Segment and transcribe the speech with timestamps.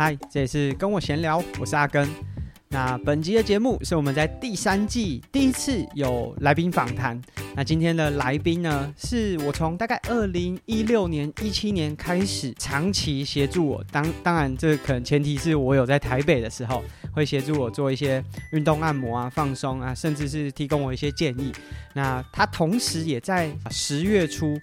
[0.00, 2.08] 嗨，这里是跟我闲聊，我是阿根。
[2.68, 7.20] 那本集的节目是我们在第三季第一次有来宾访谈。
[7.56, 13.84] 那今天的来宾呢，是我从大概二零一六年、一七年开始长期协助我。
[13.90, 21.50] 当当然，这可能前提是我有在台北的时候，会协助我做一些运动按摩啊、放松啊，甚至是提供我一些建议。
[21.92, 24.56] 那他同时也在十月初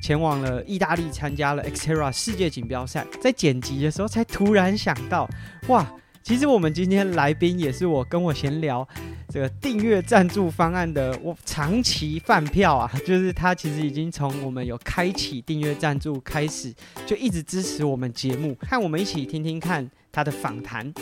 [0.00, 3.06] 前往了意大利参加了 XTERRA 世界锦标赛。
[3.20, 5.28] 在剪辑的时候，才突然想到，
[5.68, 5.86] 哇！
[6.22, 8.86] 其实我们今天来宾也是我跟我闲聊
[9.30, 16.74] 这个订阅赞助方案的我长期饭票啊，就是他其实已经从我们有开启订阅赞助开始，
[17.06, 18.54] 就一直支持我们节目。
[18.60, 20.92] 看我们一起听听看他的访谈。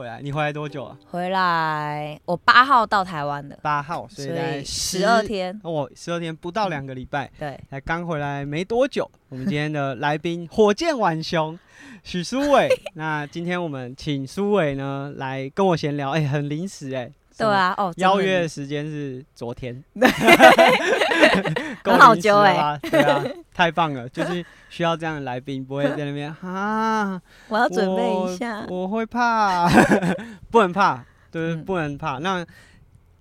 [0.00, 0.96] 回来，你回来多久啊？
[1.10, 3.58] 回来，我八号到台湾的。
[3.60, 5.60] 八号，所以在十二天。
[5.62, 7.30] 我，十二天不到两个礼拜。
[7.38, 9.10] 对，才刚回来没多久。
[9.28, 11.58] 我们今天的来宾，火箭浣熊。
[12.02, 19.82] 许书伟， 那今天我们请书伟呢来跟我闲聊，哎、欸，很临时哎、欸，对啊，哦，邀约的时间是昨天，
[21.84, 23.24] 很好久哎，对啊，
[23.54, 29.68] 太棒了，就是需要这样的来宾，不会在那边哈，我要准备一下，我，我会怕，
[30.50, 32.18] 不能怕，对，不能怕。
[32.18, 32.46] 嗯、那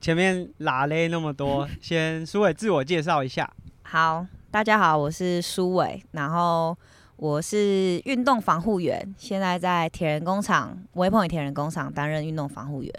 [0.01, 3.49] 前面拉嘞那么多， 先苏伟自我介绍一下。
[3.83, 6.77] 好，大家好，我是苏伟，然后。
[7.21, 12.93] 我是运动防护员，现在在铁人工厂，微朋铁人工厂担任运动防护员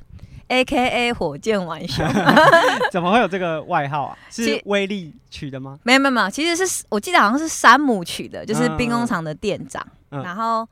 [0.51, 1.12] ，A.K.A.
[1.12, 2.05] 火箭浣熊。
[2.91, 4.19] 怎么会有这个外号啊？
[4.29, 5.79] 是威力取的吗？
[5.84, 9.84] 没有没有没有，其实是我记得好像是山姆取的，就是兵工厂的店长。
[10.11, 10.69] 嗯、然后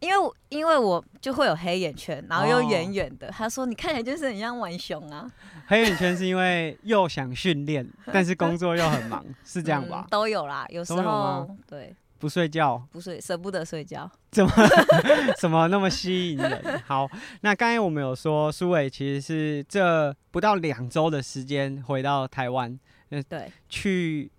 [0.00, 5.30] 因为因为我就会有黑眼圈，然后又圆圆的，哦、他说你看起来就是很像浣熊啊。
[5.68, 10.04] 黑眼圈是因为又想训练， 但是工作又很忙，是这样吧？
[10.06, 11.94] 嗯、都有啦，有时候对。
[12.20, 14.52] 不睡觉，不睡，舍不得睡觉，怎么
[15.40, 16.78] 怎么那么吸引人？
[16.86, 17.08] 好，
[17.40, 22.78] 那刚才我们有说，苏伟其实是这不到两周的时间回到台湾，
[23.08, 24.30] 嗯对，去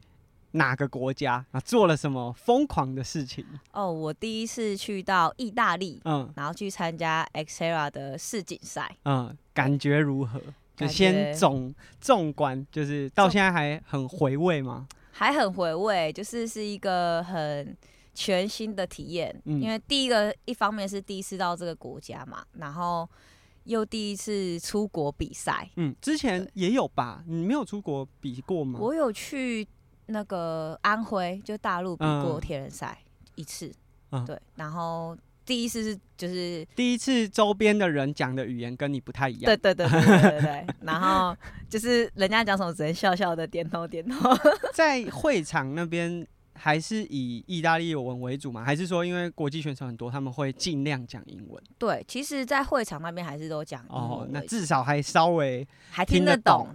[0.52, 1.60] 哪个国家啊？
[1.60, 3.44] 做了什么疯狂的事情？
[3.72, 10.40] 哦，我第一次去到意大利，嗯，然后去参加 XTERRA 的世锦赛，嗯，感觉如何？
[10.76, 14.88] 就先总纵观，就是到现在还很回味吗？
[15.12, 17.78] 还很回味，就是是一个很
[18.14, 19.34] 全新的体验。
[19.46, 23.08] 嗯、因为第一个一方面是第一次到这个国家嘛，然后
[23.66, 25.70] 又第一次出国比赛。
[25.76, 27.24] 嗯，之前也有吧？
[27.28, 28.80] 你没有出国比过吗？
[28.82, 29.68] 我有去
[30.08, 32.98] 那个安徽，就大陆比过铁人赛
[33.36, 33.72] 一次。
[34.12, 35.18] 嗯、对，然后。
[35.46, 39.46] 第一次是就是第一次，周边的人讲的语言跟你不太一样。
[39.46, 41.36] 对对对对对对，对然后
[41.70, 44.30] 就是人家讲什么，只能笑笑的点头点头。
[44.74, 48.64] 在会场那边还是以意大利文为主吗？
[48.64, 51.62] 还是说因为国际选手很多，他们会尽量讲英文？
[51.80, 53.84] 对，其实，在会场那边还是都讲。
[53.90, 56.68] 哦，那至少还稍微还听得懂。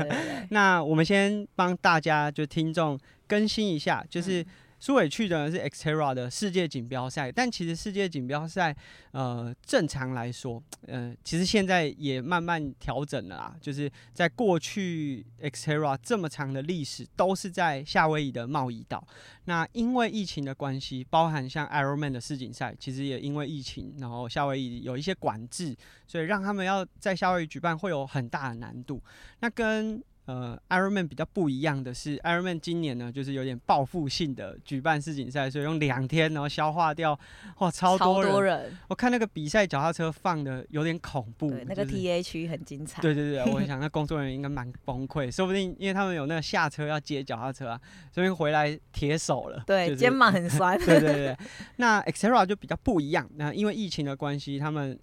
[0.50, 4.42] 那我们先帮大家就听众更新一下，就是。
[4.42, 4.46] 嗯
[4.80, 8.74] 苏伟去的是 XTERRA 的世界锦标赛，但其实世界锦标赛，
[9.12, 13.54] 呃，正常来说，呃，其实现在也慢慢调整了啦。
[13.60, 19.06] 就是在过去 XTERRA 这么长的历史，都是在夏威夷的茂宜岛。
[19.44, 25.76] 那因为疫情的关系，包含像 Ironman 的世锦赛，其实也因为疫情，然后夏威夷有一些管制，
[26.06, 29.02] 所以让他们要在夏威夷举办会有很大的难度。
[29.40, 37.18] 那跟呃，Ironman 比较不一样的是，Ironman 今年呢，就是有点报复性的举办世锦赛，所以用两天，然后消化掉，
[37.58, 38.32] 哇，超多人！
[38.32, 43.02] 多人我看那个比赛脚踏车放的有点恐怖，对，那个 TA 区很精彩。
[43.02, 47.80] 对对对，我想 那工作人员应该蛮崩溃，说不定因为他们有那个下车要接脚踏车啊，
[48.12, 50.78] 所以回来铁手了，对，就是、肩膀很酸。
[50.78, 51.36] 对对对，
[51.78, 54.96] 那 XTERRA 就比较不一样，那因为疫情的关系，他们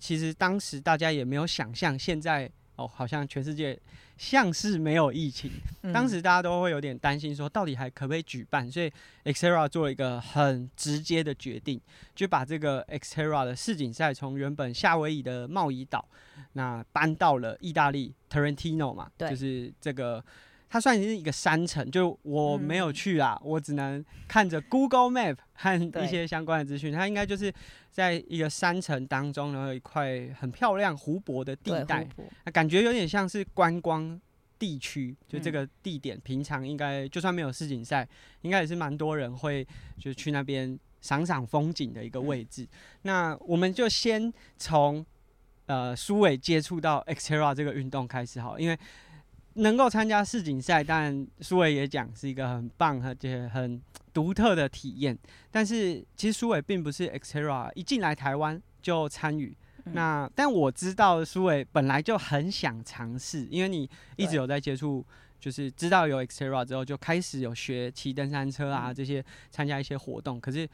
[0.00, 3.78] 其实当时大家也没有想象，现在哦，好像全世界。
[4.18, 5.50] 像是没有疫情，
[5.92, 8.70] 当时大家都会有点担心，说到底还可不可以举办？
[8.70, 8.92] 所以
[9.24, 11.80] XTERRA 做了一个很直接的决定，
[12.14, 16.06] 就把这个 XTERRA 的世锦赛从原本夏威夷的贸易岛，
[16.52, 20.24] 那搬到了意大利 Trentino 嘛，对就是这个。
[20.72, 26.90] 它算是一个山城，就我没有去啦，嗯、我只能看着 Google Map 和一些相关的资讯。
[26.90, 27.52] 它应该就是
[27.90, 32.08] 在一个山城当中，然后有一块很漂亮湖泊的地带，
[32.46, 34.18] 那感觉有点像是观光
[34.58, 35.14] 地区。
[35.28, 38.08] 就这个地点，平常应该就算没有世锦赛，
[38.40, 39.68] 应该也是蛮多人会
[39.98, 42.62] 就去那边赏赏风景的一个位置。
[42.62, 42.68] 嗯、
[43.02, 45.04] 那我们就先从
[45.66, 48.78] 呃苏伟接触到 XTERRA 这个运动开始好，因为。
[49.54, 53.80] 能够参加世锦赛，但苏伟也讲是一个很棒而且很
[54.12, 55.18] 独特的体验。
[55.50, 59.56] 但是其实苏伟并不是 Xterra 一进来台湾就参与。
[59.84, 65.04] 嗯、那但我知道苏伟本来就很想尝试，因为你一直有在接触，
[65.40, 70.40] 就是知道有 Xterra 之后就开始有学骑登山车啊这些，参加一些活动。
[70.40, 70.68] 可是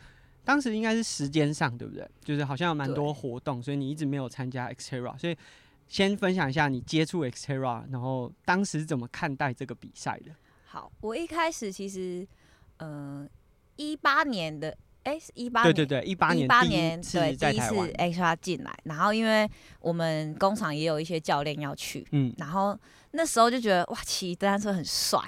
[0.44, 2.06] 当时应该是时间上对不对？
[2.22, 5.16] 就是好像有蛮多活动，所以你一直没有参加 Xterra。
[5.18, 5.36] 所以
[5.88, 10.32] 先分享一下你接触 Xterra，然后当时怎么看待这个比赛的？
[10.64, 12.26] 好，我一开始其实，
[12.76, 13.28] 嗯、呃，
[13.76, 14.76] 一八年的。
[15.04, 19.48] 哎，是一八年，对对对，一八年，一八年对第一次 Xterra 进来，然后因为
[19.80, 22.78] 我们工厂也有一些教练要去，嗯，然后
[23.12, 25.18] 那时候就觉得哇，骑登山车很帅，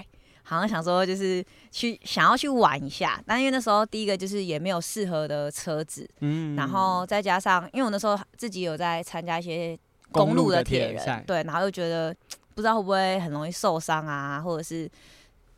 [0.43, 9.79] 好像想说就是去想要去玩一下，但因为那时候第一个就是也没有适合的车子，嗯，然后再加上因为我那时候自己有在参加一些
[10.12, 12.15] 公路的铁人，对，然后又觉得
[12.55, 14.91] 不知道会不会很容易受伤啊，或者是。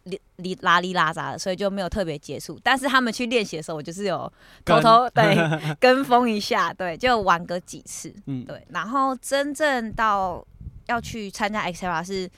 [0.05, 2.59] 哩哩拉哩拉杂的，所以就没有特别接触。
[2.61, 4.33] 但是他们去练习的时候，我就是有
[4.65, 8.67] 偷偷 对跟风一下，对，就玩个几次，嗯，对。
[8.71, 10.45] 然后真正到
[10.87, 12.29] 要去参加 Xterra 是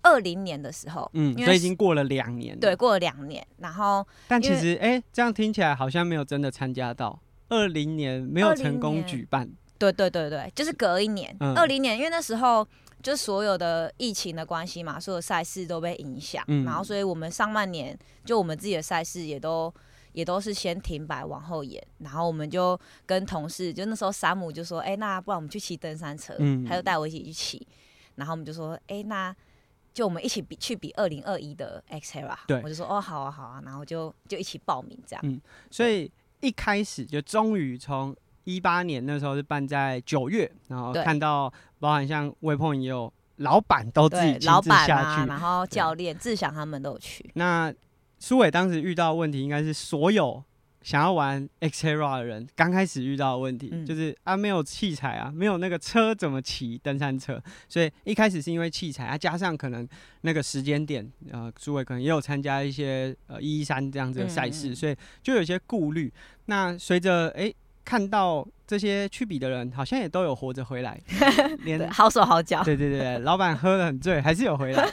[0.00, 3.46] 二零年的时候，嗯，所以已经过了两年，对，过了两年。
[3.58, 7.20] 然后，但其实，哎、欸，这样听起来好像没有真的参加到。
[7.50, 9.46] 二零年没有成功举办，
[9.80, 12.64] 对对对对，就是隔一年，二零、嗯、年，因为那时候。
[13.02, 19.72] 就所有的疫情的关系嘛，所有赛事都被影响，嗯、然后所以我们上半年就我们自己的赛事也都
[20.12, 27.66] 也都是先停摆往后延，然后我们就跟同事，就那时候山姆就说，哎、欸，那不然我们去骑登山车，嗯、他就带我一起去骑，
[28.16, 29.34] 然后我们就说，哎、欸，那
[29.94, 35.40] 就我们一起比去比二零二一的 Xterra，对，我就说，哦，好啊，好啊，然后就就一起报名这样，嗯，
[35.70, 38.14] 所以一开始就终于从。
[38.44, 47.30] 一八年那时候是办在九月，然后看到包含像 Waypoint 也有老板都自己亲自下去，啊、然后教练志祥他们都有去。
[47.34, 47.72] 那
[48.18, 50.42] 苏伟当时遇到的问题，应该是所有
[50.82, 59.88] 想要玩 Xterra 的人刚开始遇到的问题，嗯、就是啊没有器材啊，没有那个车怎么骑登山车，所以一开始是因为器材啊，加上可能
[60.22, 66.12] 那个时间点，呃，苏伟可能也有参加一些呃一一三这样子的赛事，嗯嗯所以就有些顾虑。
[66.46, 67.52] 那随着哎。
[67.84, 71.00] 欸看到这些去比的人，好像也都有活着回来，
[71.64, 72.62] 连好手好脚。
[72.62, 74.86] 对对对，老板喝得很醉，还是有回来。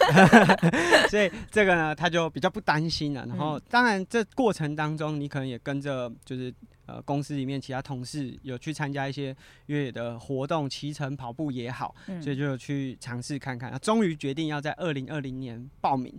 [1.09, 3.23] 所以这个呢，他就比较不担心了。
[3.27, 6.51] 然后，当然这过程当中，你可能也跟着，就是
[6.87, 9.35] 呃公司里面其他同事有去参加一些
[9.67, 13.77] 越野的活动，骑乘、跑步也好，所以就有去尝试看看。
[13.79, 16.11] 终于决定要在二零二零年报名。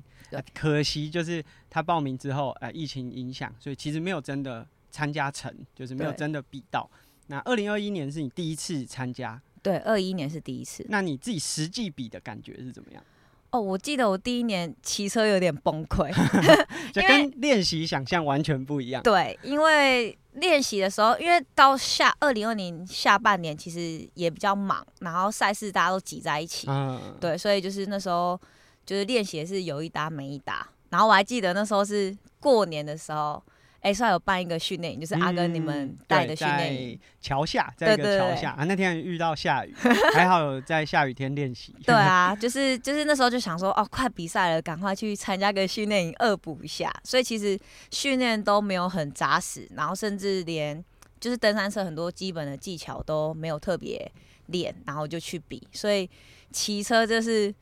[0.54, 4.64] 可惜就是他报名之后，呃，疫情影响，所以其实没有真的。
[4.90, 6.88] 参加成就是没有真的比到。
[7.28, 9.40] 那二零二一年是你第一次参加？
[9.62, 10.86] 对，二一年是第一次。
[10.88, 13.02] 那你自己实际比的感觉是怎么样？
[13.50, 16.10] 哦，我记得我第一年骑车有点崩溃，
[16.92, 19.02] 就跟练习想象完全不一样。
[19.02, 28.40] 对，因为练习的时候，因为到下二零二零下半年其实也比较忙，然后赛事大家都挤在一起，嗯，对，所以就是那时候
[28.86, 30.66] 就是练习是有一搭没一搭。
[30.90, 33.42] 然后我还记得那时候是过年的时候。
[33.80, 38.64] 哎，算有办一个训练营，就是阿根你们带的训练营，桥下，在一个桥下啊。
[38.64, 39.72] 那天遇到下雨，
[40.14, 41.74] 还好有在下雨天练习。
[41.84, 46.92] 对啊，就是就是那时候就想说，哦，快比赛了，赶快去参加个训练营，恶补一下。
[47.04, 47.58] 所以其实
[47.90, 50.84] 训练都没有很扎实，然后甚至连
[51.20, 54.10] 就是登山车很多基本的技巧都没有特别
[54.46, 55.66] 练，然后就去比。
[55.72, 56.10] 所以
[56.50, 57.54] 骑车就是。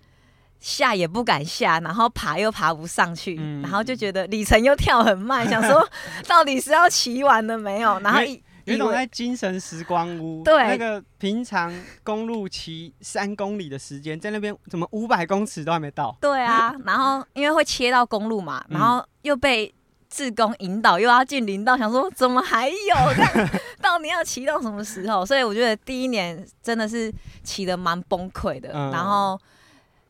[0.59, 5.87] 下也不敢下，然后爬又爬不上去，嗯、然后就觉得里程又跳很慢， 想说
[6.27, 7.99] 到底是要骑完了没有？
[8.01, 11.73] 然后一有一种在精神时光屋，对，那个平常
[12.03, 16.17] 公路骑三公里的时间，在那边怎么五百公尺都还没到？
[16.21, 19.73] 对啊， 然后因为会切到公路嘛，然后又被
[20.11, 22.75] 志工引导，又要进林道，想说怎么还有？
[23.15, 25.25] 这样到底要骑到什么时候？
[25.25, 27.13] 所以我觉得第一年真的是
[27.45, 29.39] 骑的蛮崩溃的，嗯、然后。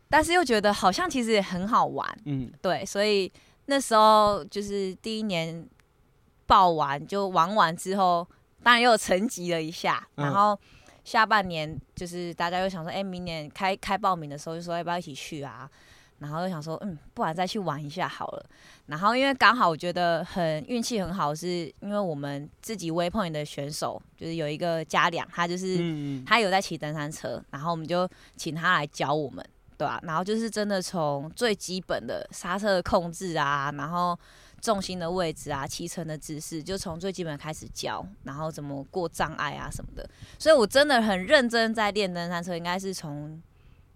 [0.08, 3.30] 但是又觉得好像其实也很好玩，嗯，对，所以
[3.66, 5.66] 那时候就是第一年
[6.46, 8.26] 报完就玩完之后，
[8.62, 10.58] 当然又沉寂了一下，然后
[11.04, 15.68] 下半年就是大家又想说，哎，明年开开报名的时候就说要不要一起去啊？
[16.18, 18.46] 然后又想说，嗯，不然再去玩一下好了。
[18.86, 29.46] 然后因为刚好我觉得很运气很好，是因为我们自己 Waypoint 的选手就是有一个嘉良，他就是他有在骑登山车，然后我们就请他来教我们。
[29.78, 34.18] 对啊，然后就是真的从最基本的刹车的控制啊，然后
[34.62, 40.08] 重心的位置啊，骑乘的姿势，就从最基本开始教，然后怎么过障碍啊什么的。
[40.38, 43.40] 所以我真的很认真在练登山车，应该是从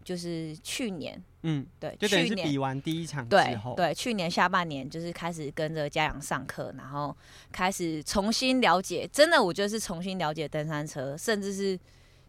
[0.04, 7.16] 就是去年，嗯，对，就等于是去年比完第一场之对后，对，去年下半年就是开始跟着家长上课，然后
[7.50, 11.78] 开始重新了解，真的我觉得是重新了解登山车，甚至是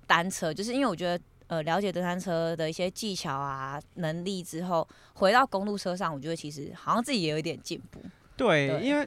[0.08, 8.00] 单车，就是因为我觉得呃了解登山车的一些技巧啊能力之后，回到公路车上，我觉得其实好像自己也有一点进步。
[8.38, 9.06] 对，对因为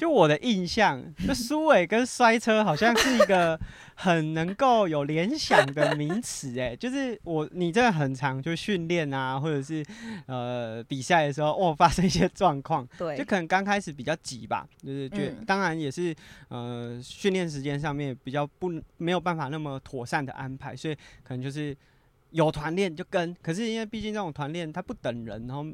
[0.00, 3.60] 就我的印象，就苏伟跟摔车好像是一个
[3.96, 9.84] 很能够有联想的名词，哎， 就是我你真的很常就训练啊，或者是
[10.24, 16.16] 呃比赛的时候，哦发生一些状况，对，就可能刚开始比较急吧，就是觉、嗯、当然也是
[16.48, 21.76] 呃训练时间上面比较不没有办法那么妥善的安排，所以可能就是
[22.30, 25.66] 有团练就跟，可是因为毕竟这种团练它不等人，然后。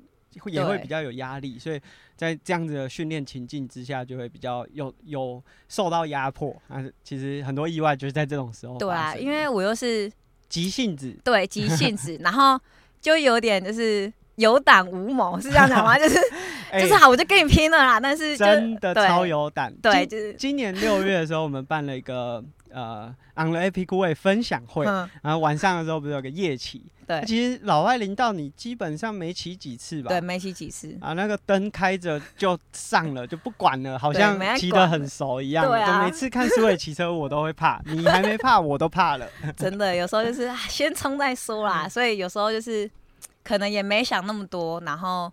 [0.46, 1.80] 也会比较有压力，所以
[2.14, 6.54] 在这样子的训练情境之下，就会比较有有受到压迫。
[6.68, 8.76] 但是其实很多意外就是在这种时候。
[8.76, 10.10] 对啊，因为我又是
[10.48, 12.60] 急性子，对急性子，然后
[13.00, 15.96] 就有点就是有胆无谋，是这样讲吗？
[15.98, 16.18] 就是、
[16.70, 17.98] 欸、就是好，我就跟你拼了啦。
[17.98, 19.74] 但是真的超有胆。
[19.82, 26.82] 对，就是今年六月的时候，我们办了一个呃 On the Epic Way 分享会，然后晚上的时候不是有个夜骑。
[27.06, 30.08] 对，其实老外林道你基本上没骑几次吧？
[30.08, 35.64] 对，没骑几次啊，那个灯开着就上了，就不管了，好像骑得很熟一样。
[35.64, 37.80] 对啊，每次看苏伟骑车，我都会怕。
[37.86, 39.28] 你还没怕，我都怕了。
[39.56, 41.88] 真的，有时候就是先冲再说啦。
[41.88, 42.90] 所以有时候就是
[43.44, 45.32] 可能也没想那么多，然后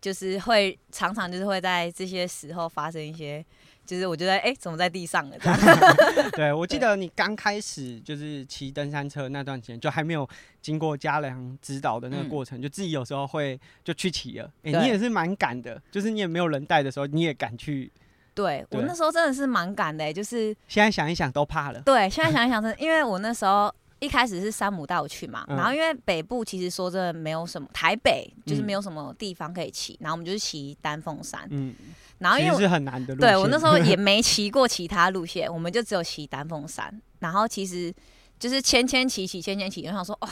[0.00, 3.44] 就是会常常就是会在这些时候发生一些。
[3.90, 5.36] 就是我觉得，哎、欸，怎么在地上了？
[5.40, 5.58] 这样
[6.32, 10.28] 对，我记得你刚开始就是骑登山车那段时间，就还没有
[10.62, 14.48] 经过家良指导的那个过程，嗯、就自己有时候会就去骑了。
[14.62, 17.90] 哎、欸，你也是蛮敢的，就是你也没有人带的时候，你也敢去。
[18.32, 21.80] 对，对我那时候真的是蛮敢的，就是现在想一想都怕了。
[21.80, 23.74] 对，现在想一想，是因为我那时候。
[24.00, 31.74] 一开始是山姆带我去嘛，嗯、然后因为北部其实说真的没有什么，台北就是没有什么地方可以骑，嗯、然后我们就是骑丹凤山，嗯，
[32.18, 37.94] 然后因为是很难的路线，对我那时候也 没骑过其他路线，我们就只有骑丹凤山，然后其实
[38.38, 40.28] 就是牵牵骑骑牵牵骑，我想说哇，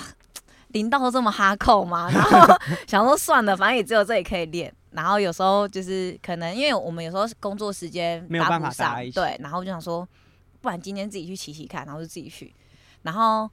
[0.69, 2.11] 林道都这么哈扣吗？
[2.11, 2.41] 然后
[2.89, 10.09] 想说算了，反正也只有这里可以练，然后有时候就是可能因为我们有时候工作时间没有办法搭一起，对，然后就想说，
[10.63, 12.55] 不然今天自己去骑骑看，然后就自己去。
[13.03, 13.49] 然后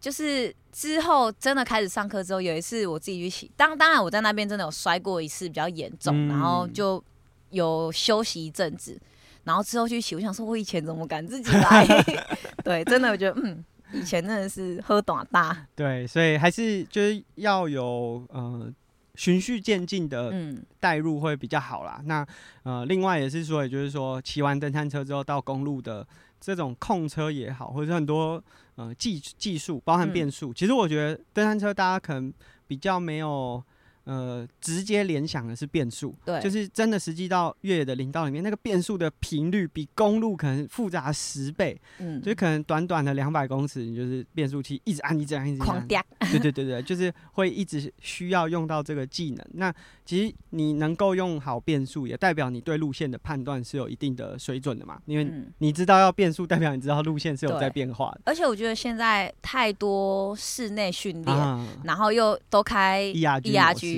[0.00, 7.02] 就是之后真的开始上课之后，有一次我自己去骑，当当然我在那边真的有摔过一次比较严重，嗯、然后就
[7.50, 8.98] 有休息一阵子，
[9.44, 11.86] 然后之后去骑，我想说我以前怎么敢自己来？
[12.64, 15.66] 对，真的我觉得嗯，以前真的是喝短大。
[15.76, 18.72] 对，所以还是就是要有呃
[19.16, 20.32] 循序渐进的
[20.78, 21.98] 带入会比较好啦。
[22.00, 22.26] 嗯、那
[22.62, 26.06] 呃，另外也是说，也就是说骑完登山车之后到公路的。
[26.40, 28.42] 这种控车也好，或者很多
[28.76, 32.32] 呃技技术，包含变速，嗯、其实我觉得登山车大家可能
[32.66, 33.62] 比较没有。
[34.10, 45.86] 呃，直接联想的是变速，对，就是真的实际到越野的林道里面，那个变速的频率比公路可能复杂十倍，嗯，就可能短短的两百公尺，你就是变速器一直按，一直按，一直按，
[46.32, 49.46] 对对对对，就是会一直需要用到这个技能。
[49.52, 49.72] 那
[50.04, 58.22] 其实你能够用好变速，也代表你对路线的判断是有一定的水准的嘛，因为你知道要变速，代表你知道路线是有在变化的。
[58.24, 63.02] 而且我觉得现在太多室内训练，啊、然后又都开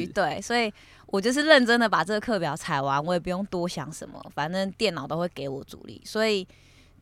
[0.06, 0.73] 对，所以
[1.06, 6.47] 我就是认真的把这个课表踩完，我也不用多想什么，反正电脑都会给我助力，所以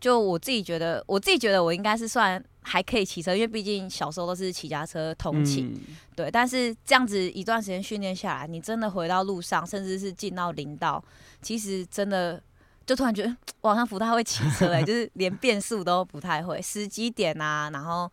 [0.01, 6.31] 就我自己觉得，我自己觉得我应该是算还可以骑车，因为毕竟小时候都是骑家车通勤，嗯、对。
[6.31, 11.03] 但是这样子一段时间训练下来，你真的回到路上，甚至是进到林道，
[11.41, 12.43] 其实真的
[12.87, 18.11] 就突然觉得我好像不太会骑车哎、欸， 就是连变速都不太会，时机点啊，然后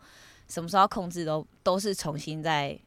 [0.48, 2.78] 什么时候要控制都都是重新再。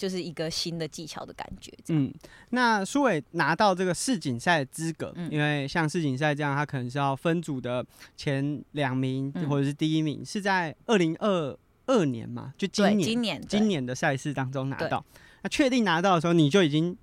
[0.00, 1.70] 就是一个新的技巧的感觉。
[1.88, 2.10] 嗯，
[2.48, 7.84] 那苏伟拿到这个世锦赛资格，嗯、因为像世锦赛这样，他可能是要分组的
[8.16, 11.54] 前两名或者是第一名，嗯、是在二零二
[11.84, 12.54] 二年嘛？
[12.56, 15.04] 就今年，今年，今年的赛事当中拿到。
[15.42, 16.96] 那确定拿到的时候，你就已经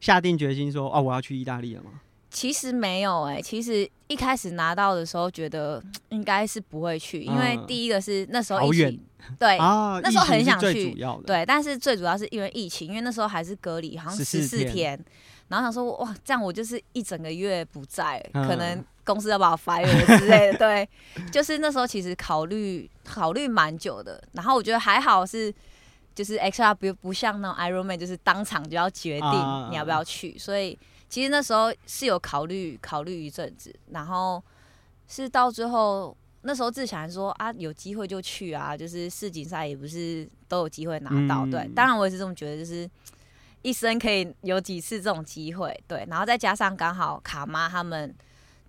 [0.00, 2.00] 下定决心说：“哦，我要去意大利了吗？”
[2.32, 9.04] 其实没有哎、欸，其实一开始拿到的时候觉得应该是不会去，因为第一个是那时候疫情，
[9.38, 10.96] 对，啊、那时候很想去，
[11.26, 14.98] 对，但是最主要是因为疫情，因为那时候还是隔离，好像十四天，
[15.48, 20.88] 然后想说哇，这样我就是一整个月不在，嗯、可能公司要把我 fire 之类的，对，
[21.30, 25.54] 就是那时候其实考虑考虑蛮久的，然后我觉得还好是
[26.14, 30.78] 就是 XR 不不像那种 Ironman 就是当场就要决定你要不要去，啊、所以。
[31.12, 34.42] 其实那时候是有考虑考虑一阵子，然后
[35.06, 41.44] 是到最后那时候自强说啊，有机会就去啊，就是世锦赛也不是都有机会拿到。
[41.44, 42.88] 嗯、对，当然我也是这么觉得，就是
[43.60, 45.78] 一生可以有几次这种机会。
[45.86, 48.14] 对，然后再加上刚好卡妈他们。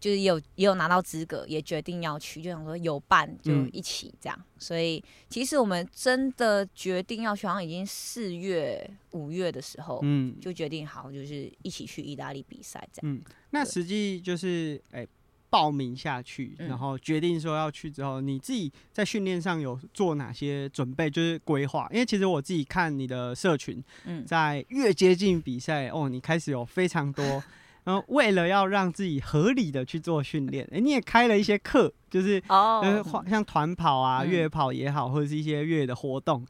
[0.03, 4.37] 就是也有也有拿到资格，也决定要去，就想说有伴就一起这样。
[4.37, 13.15] 嗯、所以其实我们真的决定要去，好像已经四月五月的时候，嗯，就决定好就是一起去意大利比赛这样。
[13.15, 15.07] 嗯，那实际就是哎、欸、
[15.49, 21.09] 报名下去，然后决定说要去之后，嗯、你自己在训练上有做哪些准备？
[21.09, 21.87] 就是规划？
[21.93, 27.41] 因为其实我自己看你的社群，嗯，在越接近比赛哦，你开始有非常多。
[27.83, 36.45] 然后为了要让自己合理的去做训练，哎，你也开了一些课，就是哦，像团跑啊、越野跑也好，或者是一些越野的活动，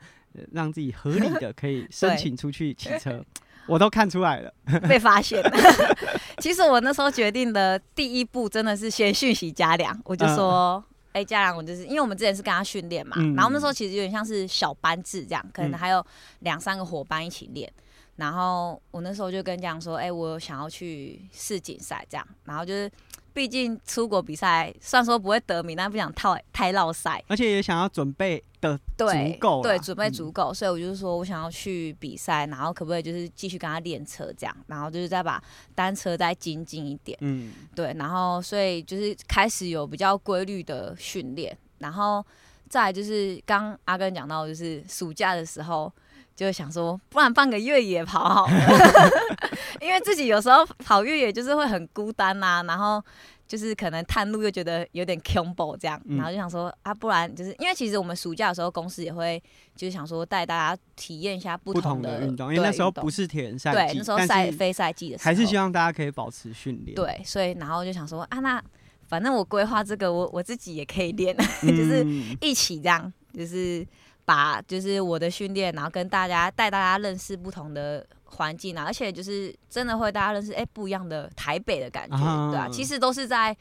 [0.51, 3.23] 让自己合理的可以 申请出去骑车，
[3.67, 4.53] 我都看出来了，
[4.87, 5.51] 被发现了。
[6.37, 16.05] 其实我那时候决定的第一步真的是先讯息嘉良，我就说，哎，嘉良，我就是因为我们之前是跟他训练嘛，然后那时候其实有点像是小班制这样，可能还有
[16.39, 17.71] 两三个伙伴一起练。
[18.15, 22.27] 然后我那时候就跟这样说，哎、欸，我想要去世锦赛这样。
[22.45, 22.91] 然后就是，
[23.33, 29.05] 毕竟出国比赛，虽然说不会得名，但不想太太落赛，而且也想要准备的足
[29.39, 30.51] 够，对，准备足够。
[30.51, 35.43] 嗯、所以我就是说我想要去比赛，然后可不可以就是继续跟他练车这样，然后就是再把
[35.73, 37.95] 单车再精进一点，嗯，对。
[37.97, 42.23] 然后所以就是开始有比较规律的训练，然后
[42.69, 45.91] 再来就是刚阿根讲到，就是暑假的时候。
[46.35, 49.09] 就想说，不然放个越野跑好了，
[49.79, 53.03] 因为自己有时候跑越野就是会很孤单呐、啊，然后
[53.47, 59.41] 就是可能探路又觉得有点恐怖这样，然后就想说啊，不然就是因为其实我们暑假的时候公司也会
[59.75, 66.95] 就是想说带大家体验一下不同的运动，因为那时候不是铁人赛季，对，那时候赛非赛季的时候，还是希望大家可以保持训练。
[66.95, 68.61] 对，所以然后就想说啊，那
[69.07, 72.03] 反正我规划这个，我我自己也可以练， 就是
[72.41, 73.85] 一起这样，就是。
[74.25, 83.55] 把就是我的训练，然后跟大家带大家认识不同的环境啊，而且就是真的会大家认识哎、欸、不一样的台北的感觉，啊对啊，其实都是在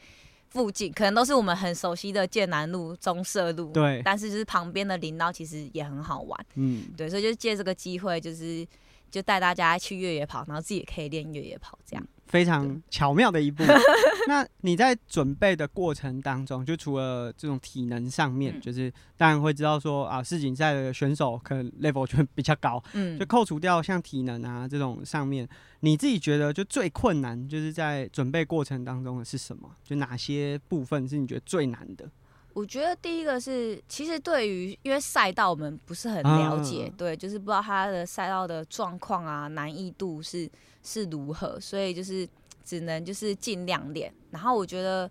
[0.49, 8.65] 附近，可能都是我们很熟悉的剑南路、中社路，对，但是就是旁边的林道其实也很好玩，嗯，对，所以就借这个机会，就是
[9.09, 12.07] 就带大家去越野跑，然后自己也可以练越野跑这样。
[12.27, 13.63] 非常巧妙的一步。
[14.27, 25.47] 那你在准备的过程当中，就除了这种体能上面，嗯、就是当然会知道说啊，世锦赛的选手可能 level 就比较高，嗯，就扣除掉像体能啊这种上面，
[25.81, 29.69] 你自己觉得就最困难，就是在准备过程当中的是什么？
[29.83, 32.09] 就哪些部分是你觉得最难的？
[32.53, 40.47] 我觉得第一个是，其实对于因为赛道我们不是很了解，啊、对，就是不知道它的赛道的状况啊，难易度是
[40.83, 42.27] 是如何，所以就是
[42.63, 44.13] 只能就是尽量练。
[44.29, 45.09] 然后我觉得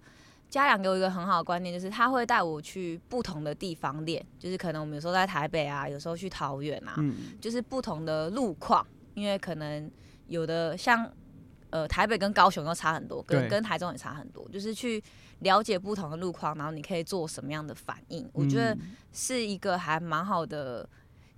[0.49, 9.91] 家长给我一个很好的观念，就是他会带我去不同的地方练，就是可能我们有时候在台北啊，有时候去桃园啊，嗯、就是不同的路况，因为可能
[10.29, 11.11] 有的像
[11.71, 15.03] 呃台北跟高雄又差很多，跟跟台中也差很多，就是去。
[15.43, 18.23] 了解不同的路况，然后你可以做什么样的反应？
[18.27, 18.79] 嗯、我觉得
[19.13, 20.89] 是一个还蛮好的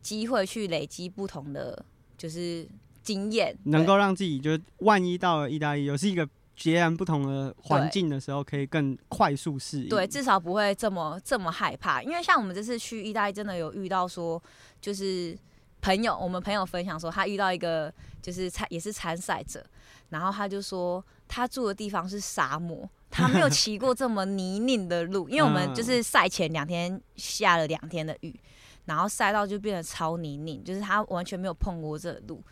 [0.03, 1.83] 机会，去累积不同的
[2.19, 2.69] 就是
[3.05, 9.89] 经验，能够让自己就万一到了意大利，又是一个截然不同的环境的时候，可以更快速适应。
[9.89, 12.03] 对，至少不会这么这么害怕。
[12.03, 14.43] 因为像我们这次去意大利，真的有遇到说，
[14.81, 15.37] 就是
[15.83, 19.65] 朋友，我们朋友分享说，他遇到一个就是参也是参赛者，
[20.09, 22.89] 然后他就说他住的地方是沙漠。
[23.17, 28.35] 他没有骑过这么泥泞的路，因为我们就是赛前两天下了两天的雨，
[28.87, 32.43] 然后赛道就变得超泥泞，就是他完全没有碰过这个路。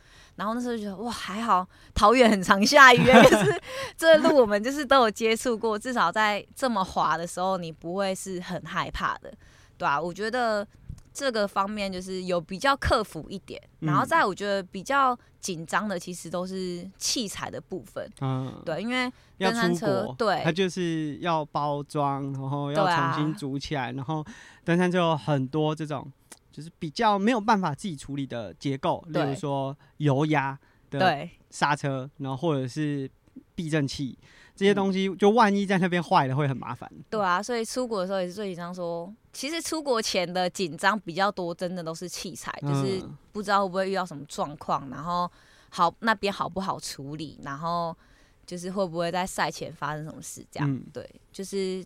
[0.43, 3.63] 然后那时候就觉得哇，还好桃园很常下雨，就是
[3.97, 9.33] 这路我们就是都有接触过，至少在这么滑的时候，你不会是很害怕的，
[9.79, 10.67] 对啊，我觉得。
[11.15, 18.11] 这个方面就是有比较克服一点，嗯、然后在我觉得比较紧张的，其实都是器材的部分。
[18.23, 24.25] 嗯，对，因为登山车对，它就是要包装，然后要重新组起来，啊、然后
[24.65, 26.11] 登山就有很多这种
[26.53, 30.59] 就是比较没有办法自己处理的结构，例如说油压
[30.91, 33.11] 的刹车，然后或者是
[33.55, 34.17] 避震器。
[34.55, 36.89] 这些东西就万一在那边坏了会很麻烦。
[37.09, 38.73] 对啊，所以出国的时候也是最紧张。
[38.73, 45.29] 说其实出国前的紧张比较多，真的都是器材，就是不知道会不会遇到什么状况，然后
[45.71, 47.97] 好那边好不好处理，然后
[48.45, 50.71] 就是会不会在赛前发生什么事这样。
[50.71, 51.83] 嗯、对，就是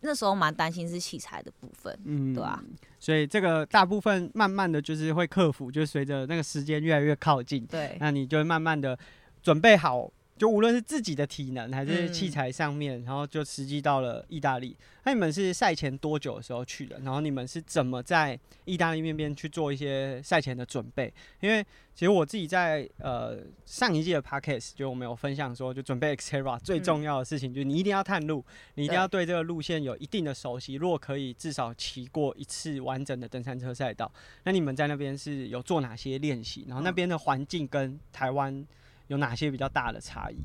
[0.00, 1.98] 那时候蛮担心是器材的部分。
[2.04, 2.62] 嗯，对啊。
[2.98, 8.98] 所以这个大部分慢慢的就是会克服，就随着那个时间越来越靠近，对，那你就会慢慢的
[9.42, 10.10] 准备好。
[10.36, 14.76] 就无论是自己的体能还是器材上面，嗯、然后就实际到了意大利。
[15.04, 16.98] 那你们是赛前多久的时候去的？
[17.00, 21.12] 然后你们是怎么在意大利那边去做一些赛前的准备？
[21.40, 28.44] 因为其实我自己在呃上一季的 podcast 就我们有分享说，就准备 Xterra 最重要的事情就是你一定要探路，
[28.74, 30.74] 你一定要对这个路线有一定的熟悉。
[30.74, 34.12] 如果可以，至少骑过一次完整的登山车赛道。
[34.44, 36.64] 那你们在那边是有做哪些练习？
[36.68, 38.66] 然后那边的环境跟台湾？
[39.08, 40.36] 有哪些比较大的差异？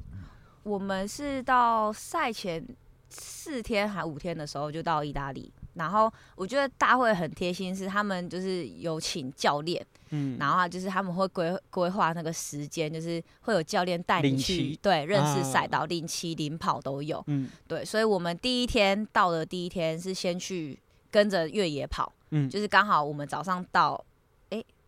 [0.63, 2.63] 我们是到赛前
[3.09, 24.05] 四天还五天的时候就到意大利，然后我觉得大会很贴心，是他们就是有请教练，嗯，然后就是他们会规规划那个时间，就是会有教练带你去，对，认识赛道，领骑领跑都有，嗯，对，所以我们第一天到的第一天是先去跟着越野跑，嗯，就是刚好我们早上到。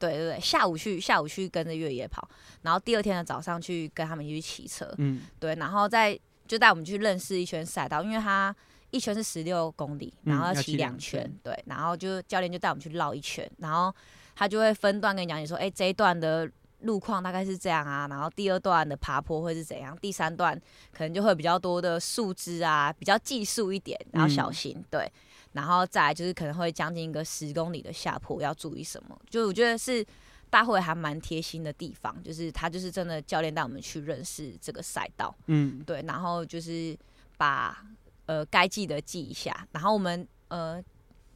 [0.03, 2.27] 对对对，下午去下午去跟着越野跑，
[2.63, 8.53] 然后第二天的早上去跟他们一起骑车，嗯，对，然后再就带我们去认识一圈赛道，因为他
[8.91, 13.95] 一圈是十六公里，然后要骑两圈，对，然后就教练就带我们去绕一圈，然后
[14.35, 20.53] 他就会分段跟你讲，你说，哎，这一段的路况大概是这样啊，然后第二段的爬坡会是怎样，第三段
[20.91, 25.11] 可能就会比较多的树枝啊，比较技术一点，然后小心，嗯、对。
[25.53, 29.19] 然后再来就是可能会将近一个十公里的下坡，要注意什么？
[29.29, 30.05] 就我觉得是
[30.49, 36.97] 大会还蛮贴心的地方，就是他就是真的教练带我们去认识这个赛道，嗯，对，然后就是
[37.37, 37.85] 把
[38.25, 40.83] 呃该记的记一下，然后我们呃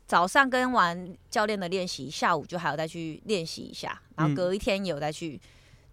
[0.05, 5.39] 早上跟完教练的练习，下午就还要再去练习一下，然后隔一天也有再去。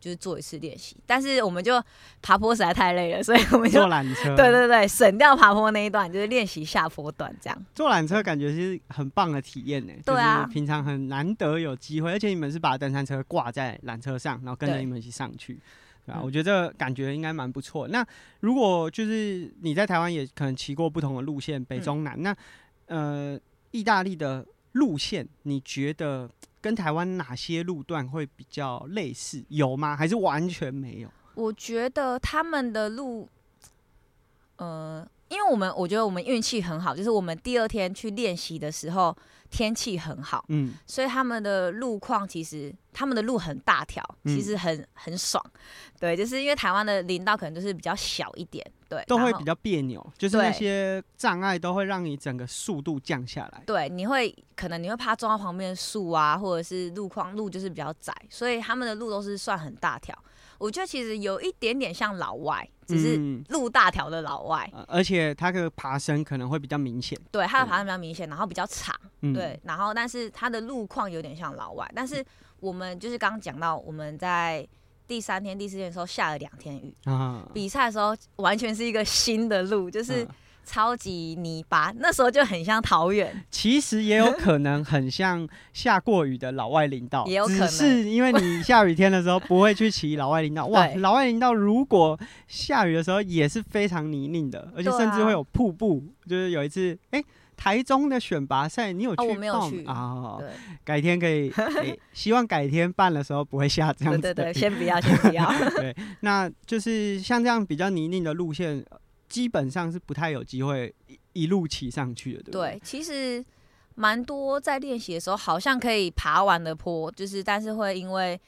[0.05, 1.83] 就是做一次练习，但是我们就
[2.21, 4.25] 爬坡实在太累了，所以我们就坐缆车。
[4.37, 7.67] 对对对，省掉爬坡那一段，就是练习下坡段这样。
[7.75, 9.95] 坐缆车感觉是很棒的体验呢。
[10.05, 15.59] 对啊，平常很难得有机会，而且你们是把登山车挂在缆车上，然后跟着你们一起上去，
[16.05, 16.21] 对吧？
[16.23, 17.89] 我觉得这个感觉应该蛮不错。
[17.89, 18.07] 那
[18.41, 22.37] 如果就是你在台湾也可能骑过不同的路线，北中南，嗯、那
[22.89, 23.41] 呃，
[23.71, 26.29] 意大利的路线，你觉得？
[26.65, 29.45] 跟台湾哪些路段会比较类似？
[29.51, 29.95] 有吗？
[29.95, 31.09] 还是完全没有？
[31.35, 33.29] 我觉得他们的路，
[34.57, 39.15] 呃，因为我们我觉得我们运气很好，就是我们第二天去练习的时候
[39.51, 45.45] 天气很好，嗯，所以他们的路况其实他们的路很大条，其实很、嗯、很爽。
[46.01, 48.65] 对，就是因为台湾的林道可能就是比较小一点。
[48.95, 53.63] 对，都会比较别扭，就是那些障碍都会让你整个速度降下来。
[53.67, 60.17] 对，你会可能你会怕撞到旁边的树啊，或者是路况路就是比较窄，所以他们的路都是算很大条。
[60.59, 63.17] 我觉得其实有一点点像老外，只是
[63.49, 67.19] 路大条的老外，嗯，而且它的爬升可能会比较明显。
[67.33, 68.95] 对，它的爬升比较明显，然后比较长。
[69.23, 72.25] 嗯、对，然后但是它的路况有点像老外，但是
[72.61, 74.67] 我们就是刚刚讲到我们在。
[75.07, 80.27] 第三天、第四天的时候下了两天雨，啊、比赛的时候完全是一个新的路，就是
[80.65, 83.45] 超级泥巴，那时候就很像桃园。
[83.51, 90.67] 其实也有可能很像下过雨的老外林道，也有可能是因为你下雨天的时候不会去骑老外林道。
[90.73, 96.03] 哇，老外林道如果下雨的时候也是非常泥泞的，而且甚至会有瀑布。
[96.27, 97.25] 就是有一次，哎、欸。
[97.57, 99.27] 台中的选拔赛，你有去？
[99.27, 100.37] 我没有去啊。
[100.39, 100.51] 对，
[100.85, 104.21] 改天可以、欸，希望改天办的时候不会下这样子。
[104.21, 105.47] 对对对，先不要，先不要。
[105.77, 108.85] 对，那就是像这样比较泥泞的路线，
[109.29, 110.95] 基本上是不太有机会
[111.33, 112.73] 一路骑上去的，对不对？
[112.73, 113.45] 对，其实
[113.95, 118.41] 蛮多在练习的时候，好像可以爬完的坡，就是但是会因为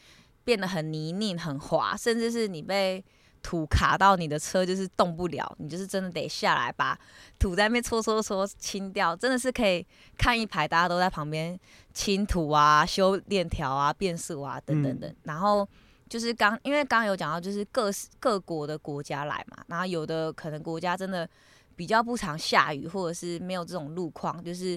[0.44, 3.04] 变得很泥泞、很滑，甚至是你被。
[3.46, 6.98] 土卡到你的车就是动不了，你就是真的得下来把
[7.38, 9.86] 土在那边搓搓搓清掉，真的是可以
[10.18, 11.56] 看一排大家都在旁边
[11.94, 15.08] 清土啊、修链条啊、变速啊等等等。
[15.08, 15.64] 嗯、然后
[16.08, 21.28] 就是刚因为刚刚有讲到，就是各各国的国家来嘛，然后有的可能国家真的
[21.76, 24.76] 比较不常下雨，或者是没有这种路况，就是。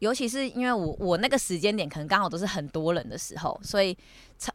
[0.00, 3.96] 尤其是因为我我那个时间点可能刚好都是很多人的时候，所以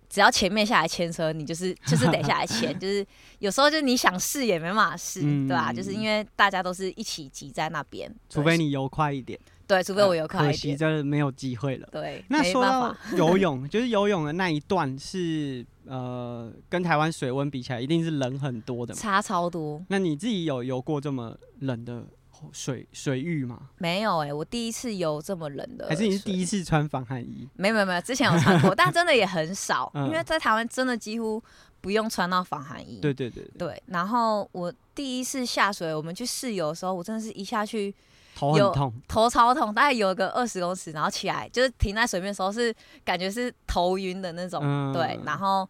[0.08, 3.06] 只要前面下来牵车，你就是 就是得下来牵，就是
[3.40, 5.74] 有时候就是你想试也没办法试，嗯、对吧、啊？
[5.74, 11.90] 就是因为大家都是一起挤在那边，除非你游快一点，对，除非我游快一点，呃、可惜真的没有机会了。
[11.92, 19.84] 对，那说到 游泳，就是游泳的那一段是呃，跟台湾水温比起来，一定是冷很多的，差超多。
[19.90, 22.06] 那你自己有游过这么冷的？
[22.52, 23.70] 水水域吗？
[23.78, 25.88] 没有哎、欸，我第一次游这么冷的。
[25.88, 27.48] 还是你是第一次穿防寒衣？
[27.56, 31.42] 没有没有没有，之前有穿过， 但真的也很少，嗯、因为在台湾真的几乎
[31.80, 33.00] 不用穿到防寒衣。
[33.00, 33.52] 对对对对。
[33.58, 37.94] 对，然后我第一次下水，我们去试游的时候，我真的是一下去
[38.36, 42.74] 头很痛，头超痛，大概游个二十公尺，然后起来就是停在水面的时候是
[43.04, 44.62] 感觉是头晕的那种。
[44.64, 45.68] 嗯、对，然后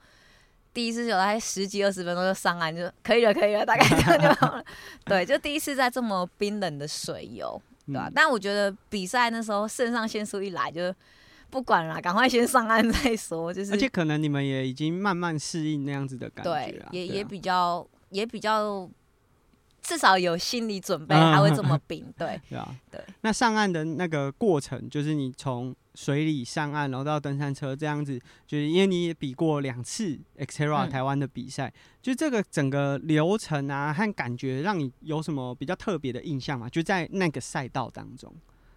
[0.74, 4.64] 第一次有大概十几二十分钟就上岸，就可以了，可以了，大概这样就好了。
[5.06, 8.08] 对， 就第一次在这么冰冷的水游，对吧、啊？
[8.10, 10.94] 嗯、但我觉得比赛那时候肾上腺素一来就
[11.50, 13.54] 不管了，赶快先上岸再说。
[13.54, 18.90] 就是，而且可能你们也已经慢慢适应那样子的感觉，对，也也比较也比较。
[19.84, 22.42] 至少有心理准备，它会这么 冰，嗯、对。
[22.48, 23.02] 对啊，对。
[23.22, 36.70] 那上岸的那个过程，就是你从水里上岸，然后到登山车这样子，就是因为你也比过两次 Xterra 台湾的比赛，嗯、就这个整个流程啊和感觉，让你有什么比较特别的印象吗？
[36.70, 38.34] 就在那个赛道当中，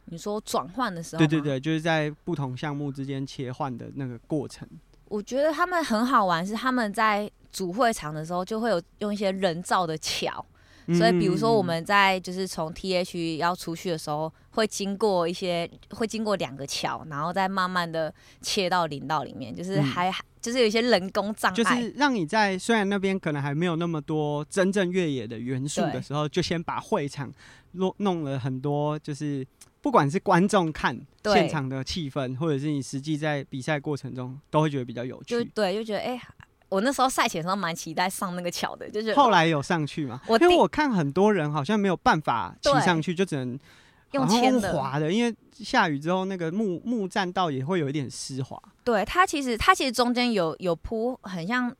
[0.07, 4.69] 你说转换的时候，对对对，就是在不同项目之间切换的那个过程。
[5.07, 10.45] 我觉得他们很好玩，是他们在主会场的时候就会有用一些人造的桥。
[10.89, 27.33] 所以，比如说我们在就是从 T H 要出去的时候，会经过一些，会经过两个桥，然后再慢慢的切到林道里面，就是还就是有一些人工障碍，就是让你在虽然那边可能还没有那么多真正越野的元素的时候，就先把会场
[27.73, 29.47] 弄弄了很多，就是
[29.81, 35.45] 不管是观众看现场的气氛，或者是你实际在比赛过程中，都会觉得比较有趣。
[35.45, 36.21] 就对，就觉得哎。
[36.71, 40.21] 我那时候赛前的时候蛮期待上那个桥的，就是后来有上去嘛？
[40.41, 43.57] 因为我看很多人好像没有办法骑上去，就只能
[44.15, 48.61] 用牵滑的，因为下雨之后那个木木栈道也会有一点湿滑。
[48.83, 51.71] 对，它其实它其实中间有有铺很像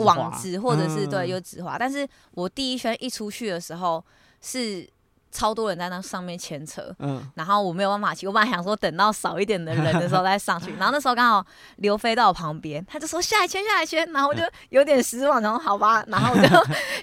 [0.00, 4.04] 网子，或者是对有纸滑，但是我第一圈一出去的时候
[4.42, 4.88] 是。
[5.30, 16.48] 超多人在那上面牵车，嗯，然后我没有办法骑，我本来想说等到少一点的人的时候再上去， 然后那时候刚好刘飞到我旁边，他就说下一圈下一圈，然后我就有点失望，然后好吧， 然后我就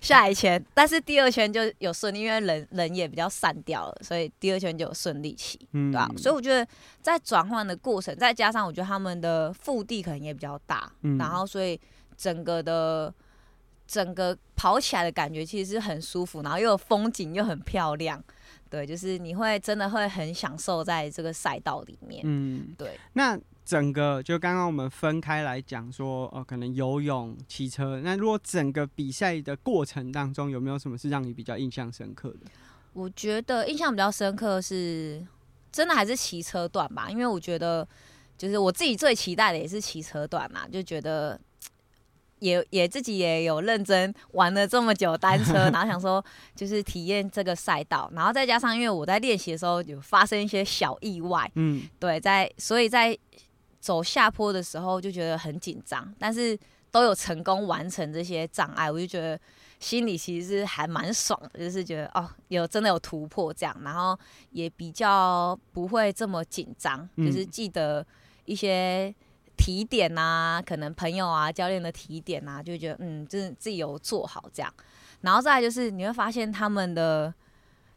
[0.02, 6.10] 下一圈，但是第二圈就有顺利，因为人人也比较散掉了，所以第二圈就有顺利骑，对吧？
[6.18, 6.68] 所以我觉得
[7.02, 11.80] 在转换的过程，再加上我觉得他们的腹地可能也比较大，然后所以
[12.18, 13.14] 整个的。
[13.88, 18.24] 整个跑起来的感觉其实是很舒服，然后又有风景又很漂亮，
[18.70, 22.22] 对，就是你会真的会很享受在这个赛道里面。
[22.26, 23.00] 嗯，对。
[23.14, 28.02] 那整个就刚刚我们分开来讲说，哦，可能游泳、骑车。
[28.04, 32.52] 那如果整个比赛的过程当中，有没有什么是让你比较印象深刻的？
[32.94, 35.26] 我觉得印象比较深刻是，
[35.72, 37.88] 真的还是骑车段吧，因为我觉得
[38.38, 41.40] 就是我自己最期待的也是骑车段嘛，就觉得。
[42.46, 46.24] 也也自己也有认真玩了这么久单车， 然后想说
[46.56, 53.18] 就是体验这个赛道，然后再加上因为我在练习的时候有发生一些小意外，嗯，对，在所以在
[53.80, 56.58] 走下坡的时候就觉得很紧张，但是
[56.92, 59.40] 都有成功完成这些障碍，我就觉得
[59.80, 64.18] 心里其实是还蛮爽的，就是觉得哦有真的有突破这样，然后
[64.52, 68.06] 也比较不会这么紧张，就是记得
[68.46, 69.14] 一些。
[69.58, 74.74] 提点啊，可能朋友啊、教练的提点啊，就觉得嗯，就是自己有做好这样。
[75.22, 77.34] 然后再来就是你会发现他们的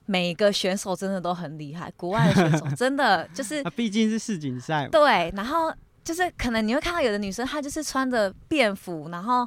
[0.07, 4.89] 每个选手真的都很厉害，国外的选手真的就是， 毕竟是世锦赛。
[4.89, 9.47] 对，然后就是可能你会看到有的女生她就是穿着便服，然后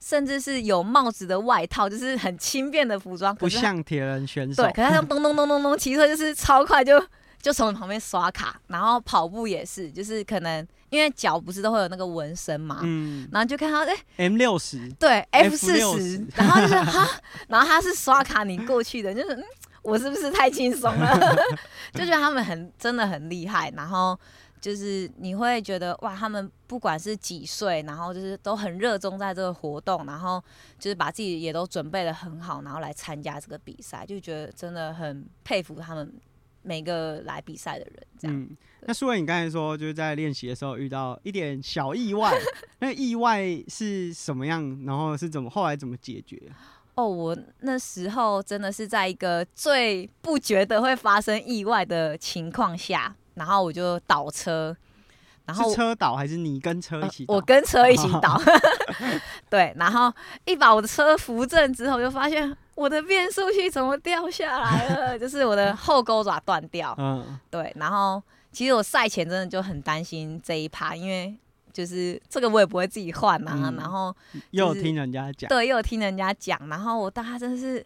[0.00, 4.62] 甚至是有帽子的外套，就是很轻便的服装，不像铁人选手。
[4.62, 7.02] 对，可是他像咚咚咚咚咚骑车就是超快就。
[7.42, 19.42] 就从你旁边刷卡，然后跑步也是，就是可能因为脚不是都会有那个纹身嘛，嗯，然后就看到哎，M 六十，对，F 四十，然后就是哈，然后他是刷卡你过去的，就是嗯，
[19.82, 21.36] 我是不是太轻松了？
[21.92, 24.16] 就觉得他们很真的很厉害，然后
[24.60, 30.40] 就是你会觉得哇，他们不管是几岁，然后就是都很热衷在这个活动，然后
[30.78, 36.14] 就是把自己也都准备得很好，然后来参加这个比赛，就觉得真的很佩服他们。
[36.62, 38.36] 每个来比赛的人，这样。
[38.36, 42.32] 嗯，那苏伟，你刚才说就是在练习的时候遇到一点小意外，
[42.80, 44.84] 那意外是什么样？
[44.86, 46.40] 然后是怎么后来怎么解决？
[46.94, 54.76] 哦，我那时候真的是在一个最不觉得会发生意外的情况下，然后我就倒车，
[55.46, 58.40] 然后是车倒还是你跟车一起我跟车一起倒
[59.48, 60.12] 对，然后
[60.44, 62.56] 一把我的车扶正之后，就发现。
[62.74, 65.16] 我的变速器怎么掉下来了？
[65.20, 66.94] 就是我的后钩爪断掉。
[66.98, 67.70] 嗯，对。
[67.76, 71.36] 然后其实我赛前真的就很担心这一趴，因为
[71.70, 73.52] 就是这个我也不会自己换啊。
[73.54, 76.58] 嗯、然后、就是、又听人家讲，对，又听人家讲。
[76.68, 77.84] 然后我当时真的是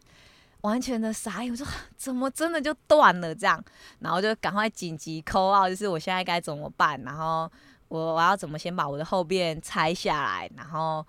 [0.61, 3.63] 完全的傻眼，我说怎么真的就断了这样？
[3.99, 7.01] 然后就赶快紧急 call out，就是我现在该怎么办？
[7.03, 7.51] 然后
[7.89, 10.49] 我我要怎么先把我的后边拆下来？
[10.57, 11.05] 然后。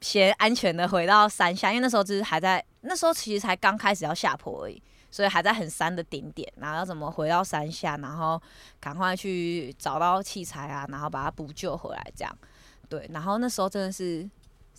[0.00, 8.40] 先安全的回到山下，因为那时候就是还在，那时候其实才刚开始要下坡而已，所以还在很山的顶点，然后要怎么回到山下，然后
[8.80, 12.38] 赶快去找到器材啊，然后把它补救回来，这样，
[12.88, 14.28] 对，然后那时候真的是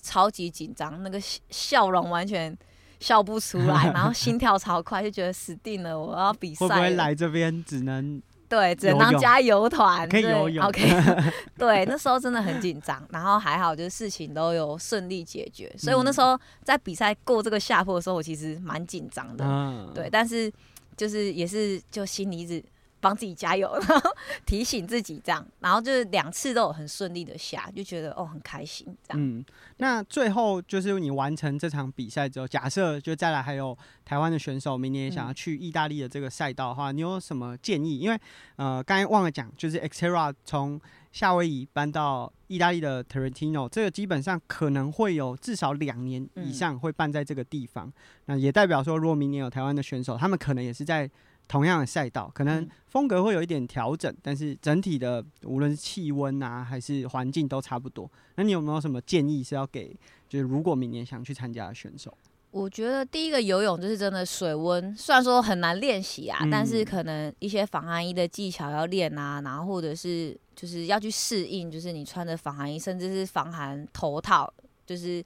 [0.01, 2.57] 超级紧张，那个笑容完全
[2.99, 6.67] 笑不出来，然后心跳超快，就觉得死定了，我要比赛。
[6.67, 8.21] 会不会来这边只能？
[8.51, 10.65] 对，只能当加油团，可以游泳。
[10.65, 10.81] OK，
[11.57, 15.73] 对，那时候真的很紧张，然后还好，就是事情都有顺利解决。
[15.77, 19.45] 所以我那时候在比赛过这个下坡的时候，我其实蛮紧张的。
[19.47, 20.51] 嗯，对，但是
[20.97, 22.61] 就是也是就心里一直。
[23.01, 24.11] 帮自己加油，然后
[24.45, 29.19] 提醒自己这样，然后就是两次都有很顺利的下，就觉得哦很开心这样。
[29.19, 29.43] 嗯，
[29.77, 37.97] 那最后就是你完成这场比赛之后，假设就再来还有台湾的选手明年也想要去意大利的这个赛道的话，嗯、你有什么建议？
[37.97, 38.17] 因为
[38.57, 40.79] 呃刚才忘了讲，就是 Xterra 从
[41.11, 47.87] 夏威夷搬到意大利的 Trentino，这个基本上可能会有至少两年以上会办在这个地方。
[47.87, 47.93] 嗯、
[48.25, 51.09] 那也代表说，如果明年有台湾的选手，他们可能也是在。
[51.51, 58.09] 同样的赛道，可能风格会有一点调整，但是整体的无论是气温啊还是环境都差不多。
[58.35, 59.93] 那你有没有什么建议是要给，
[60.29, 62.17] 就是如果明年想去参加的选手？
[62.51, 74.49] 我觉得第一个游泳就是真的水温，虽然说很难练习啊，嗯、但是可能一些防寒衣的技巧要练啊，然后或者是就是要去适应，就是你穿的防寒衣，甚至是防寒头套，
[74.85, 75.21] 就是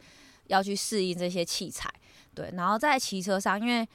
[0.47, 1.87] 要去适应这些器材。
[2.33, 3.87] 对，然后在骑车上，因为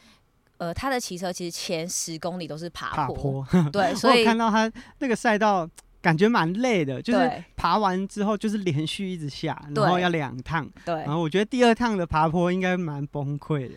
[0.61, 3.71] 呃，他的骑车其实前十公里都是爬坡，爬坡。
[3.71, 5.67] 对， 所以看到他那个赛道
[6.03, 13.75] 感觉蛮累的，就是爬完之后就是连续一直下，然后要两趟，对，然后我觉得第二趟的爬坡应该蛮崩溃的。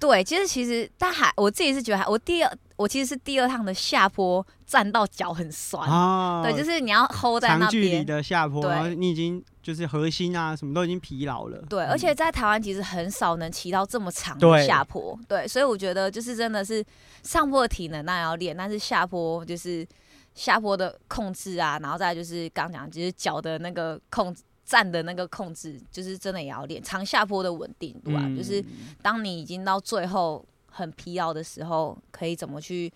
[0.00, 11.62] 对，其实其实但还我自己是觉得还，我第二我其实是第二趟的下坡站到脚很酸，哦，对，就是你要 hold 在那边长距离的下坡，然后你已经就是核心啊什么都已经疲劳了。
[11.68, 16.84] 对，而且在台湾其实很少能骑到这么长的下坡，对，对，所以我觉得就是真的是
[17.22, 19.86] 上坡的体能那要练，但是下坡就是
[20.34, 24.42] 下坡的控制啊，然后再就是刚讲就是脚的那个控制。
[24.66, 28.22] 站的那个控制，就是真的也要练长下坡的稳定度啊。
[28.24, 28.64] 嗯、就是
[29.02, 30.42] 当你已经到最后
[30.74, 32.92] 很疲劳的时候，可以怎么去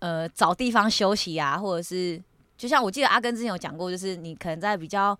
[0.00, 1.56] 呃找地方休息啊？
[1.56, 2.20] 或者是
[2.56, 5.18] 就像我记得阿根之前有讲过，就是你可能在比较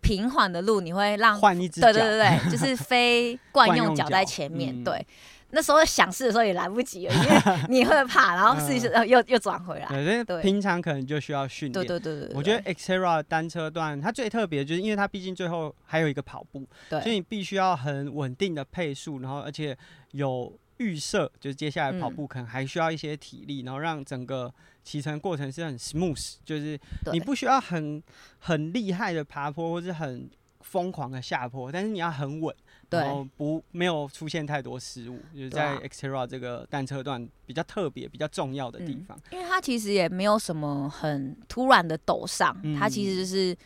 [0.00, 5.06] 平缓的路，你会让换一只脚，对对对对，就是 非惯用脚在前面，嗯、对。
[5.52, 9.88] 那时候想试的时候也来不及了，因为 你会怕，然后试一试，又又转回来。
[9.88, 11.84] 对，对，平常可能就需要训练。
[11.84, 12.36] 对对对对。
[12.36, 19.76] 我觉得 Xterra 单车段它最特别，就是因为它毕竟最后还有一个跑步，对，所以你必须要很稳定的配速，然后而且
[20.12, 26.76] 有预设，就是接下来跑步可能还需要一些体力，然后让整个骑乘过程是很 smooth，就是
[27.12, 28.02] 你不需要很
[28.40, 30.28] 很厉害的爬坡或是很
[30.60, 32.52] 疯狂的下坡，但是你要很稳。
[32.90, 39.16] 然后不没有出现太多失误，就是在 Xterra 这个单车段比较特别、比较重要的地方。
[39.30, 43.56] 嗯，因为它其实也没有什么很突然的陡上，嗯、它其实就是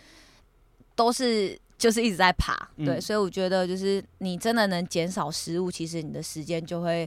[0.95, 7.07] 都是就是一直在爬，嗯、对，所以我觉得就是你真的能减少失误，其实你的时间就会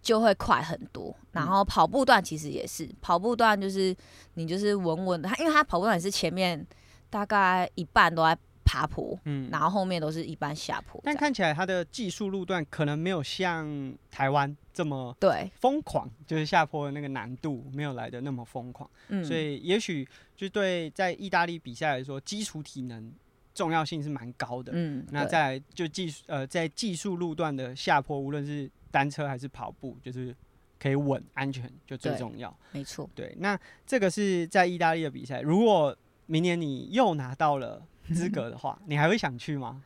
[0.00, 1.14] 就会快很多。
[1.32, 3.94] 然后跑步段其实也是，跑步段就是
[4.32, 6.66] 你就是稳稳的，它因为它跑步段也是前面
[7.10, 8.34] 大概一半都在。
[8.66, 23.12] 爬坡，嗯，然后后面都是一般下坡，但看起来它的技术路段可能没有像台湾这么对疯狂，就是下坡的那个难度没有来的那么疯狂，嗯，所以也许就对在意大利比赛来说，基础体能
[23.54, 30.34] 重要性是蛮高的，嗯，那再来就技术呃在技术路段的下坡，无论是单车还是跑步，就是
[30.78, 37.86] 可以稳安全就最重要，没错，对，那这个是在意大利的比赛，如果明年你又拿到了。
[38.12, 39.82] 资格的话， 你还会想去吗？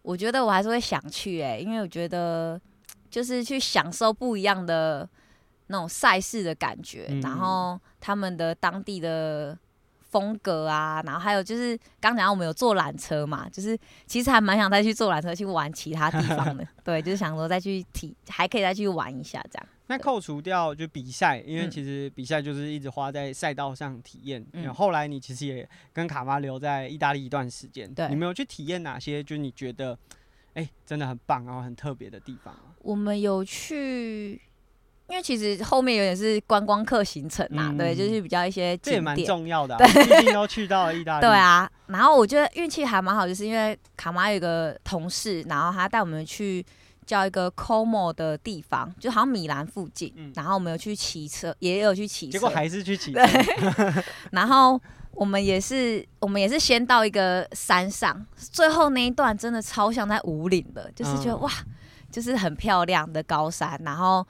[0.00, 2.58] 我觉得我还是会想去哎、欸，因为我觉得
[3.10, 5.06] 就是去享受不一样的
[5.66, 9.58] 那种赛事的感觉，嗯、然后他们的当地的
[10.10, 19.66] 风格啊，然后还有就是刚讲我们有坐缆车嘛，就是其实还蛮想再去坐缆车去玩其他地方的， 对，就是想说再去体还可以再去玩一下这样。
[19.86, 24.40] 那扣除掉就比赛，因为其实比赛就是一直花在赛道上体验。
[24.52, 29.20] 嗯，然后后来你其实也跟卡巴留在意大利一段时间，对，你没有去体验哪些？
[29.20, 29.98] 就是你觉得，
[30.54, 32.54] 哎、欸，真的很棒，然后很特别的地方。
[32.82, 34.40] 我们有去，
[35.10, 41.20] 因为其实后面有点是观光客行程嘛，嗯、对，就是比较一些景点，这也蛮重要的、啊，对，毕竟都去到了意大利。
[41.26, 46.64] 对啊，然后我觉得运气还蛮好，就是因为卡玛有一个同事，然后他带我们去。
[47.06, 53.18] 叫一个 Como 的地方，就好像米兰附近，嗯、然后我们有去骑车，也有去骑车，结果还是去骑车。
[53.26, 54.80] 对 然后
[55.10, 61.50] 我们也是，我们也是先到一个山上，最后那一段真的超像在武岭的，就是觉得、嗯、哇，
[62.12, 63.76] 就是很漂亮的高山。
[63.84, 64.24] 然后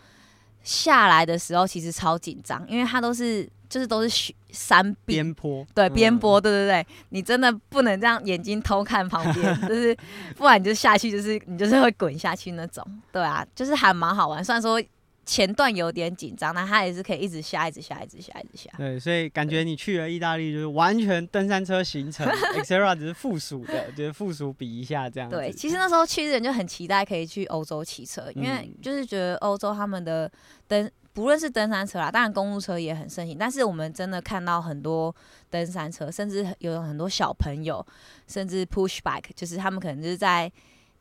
[0.62, 5.14] 下来的时候其实超紧张，因为它都是就是都是雪山壁。
[5.14, 9.96] 边坡，对边坡，对对对，你真的不能这样眼睛偷看旁边，就是
[10.36, 14.82] 不然你就下去，就是你就是会滚下去那种，对啊，就是还蛮好玩，虽然说。
[15.26, 18.70] 前段有点紧张，但他也是可以一直下，一直下，一直下，一直下。
[18.76, 22.26] 对，所以感觉你去了意大利就是完全登山车行程，
[22.58, 25.30] Xterra 只是附属的，就是附属比一下这样。
[25.30, 30.30] 对，其实那时候去的人就很期待可以去欧洲骑车，因为就是觉得欧洲他们的
[30.66, 35.14] 登不论是登山车啦，当然公路车也很盛行，但是我们真的看到很多
[35.48, 37.86] 登山车，甚至有很多小朋友，
[38.26, 40.50] 甚至 push bike，就是他们可能就是在。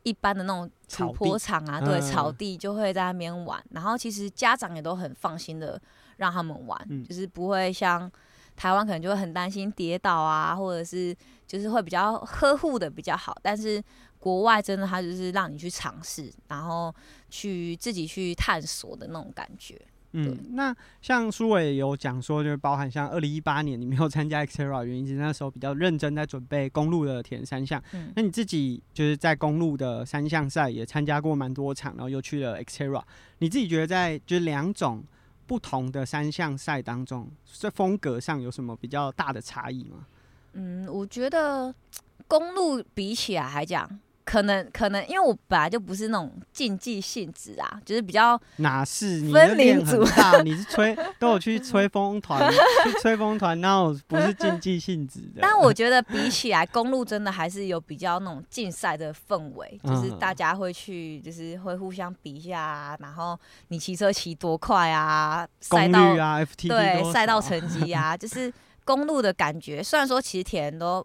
[0.02, 5.80] 一般的那种土坡场啊，对，草地就会在那边玩，然后其实家长也都很放心的
[6.16, 8.10] 让他们玩，就是不会像
[8.56, 11.14] 台湾可能就会很担心跌倒啊，或者是
[11.46, 13.82] 就是会比较呵护的比较好，但是
[14.18, 16.94] 国外真的他就是让你去尝试，然后
[17.28, 19.80] 去自己去探索的那种感觉。
[20.12, 27.80] 嗯，那像苏伟有讲说，就是包含像二零一八年你没有参加 Xterra 原因是那时候比较认真在准备公路的铁人三项。
[27.92, 33.02] 嗯，那你自己就是在公路的三项赛也参加过蛮多场，然后又去了 Xterra，
[33.38, 35.04] 你自己觉得在就是两种
[35.46, 40.06] 不同的三项赛当中，这风格上有什么比较大的差异吗？
[40.54, 41.72] 嗯，我觉得
[42.26, 44.00] 公路比起来还讲。
[44.30, 52.48] 可能可能，因为我本来就不是那种竞技性质啊，就是比较哪是你的练很大，你是吹都有去吹风团，
[52.86, 55.40] 去吹风团，然后不是竞技性质的。
[55.40, 68.52] 但我觉得比起来，公路真的还是有比较那种竞赛的氛围，就是大家会去，就是会互相比一下啊，然后你骑车骑多快啊，赛道啊，FTP 对赛道成绩啊， 就是
[68.84, 69.82] 公路的感觉。
[69.82, 71.04] 虽然说其实铁人都。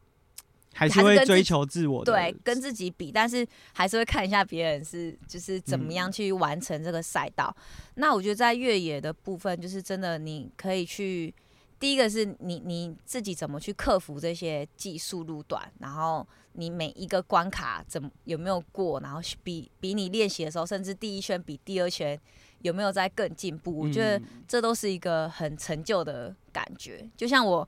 [0.77, 7.55] 还是会追求自我的，对，跟自己比，但是还是会看一下别人是就是怎么样去完成这个赛道。
[7.57, 7.93] 嗯。
[7.95, 11.33] 那我觉得在越野的部分，就是真的你可以去，
[11.79, 22.19] 第一个是你你自己怎么去克服这些技术路段，然后你每一个关卡怎么有没有过，然后比比你练习的时候，甚至第一圈比第二圈
[22.63, 23.79] 有没有在更进步。
[23.79, 27.65] 我觉得这都是一个很成就的感觉，就像我。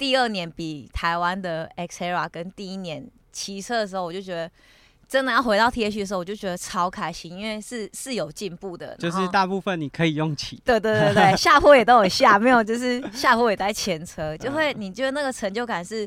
[0.00, 4.50] 第二年比台湾的 Xterra 跟第一年骑车的时候，我就觉得
[5.06, 8.96] 真的要回到 TH 的时候，我就觉得超开心，因为是是有进步的。
[8.96, 10.58] 就是大部分你可以用骑。
[10.64, 16.06] 对对对对， 下坡也都有下，没有就是 下坡也在前车，就会你觉得那个成就感是，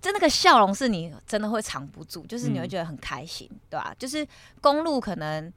[0.00, 3.94] 就那个笑容是你真的会藏不住，就是你会觉得很开心，嗯、对吧、啊？
[3.98, 4.24] 就是
[4.60, 5.52] 公路可能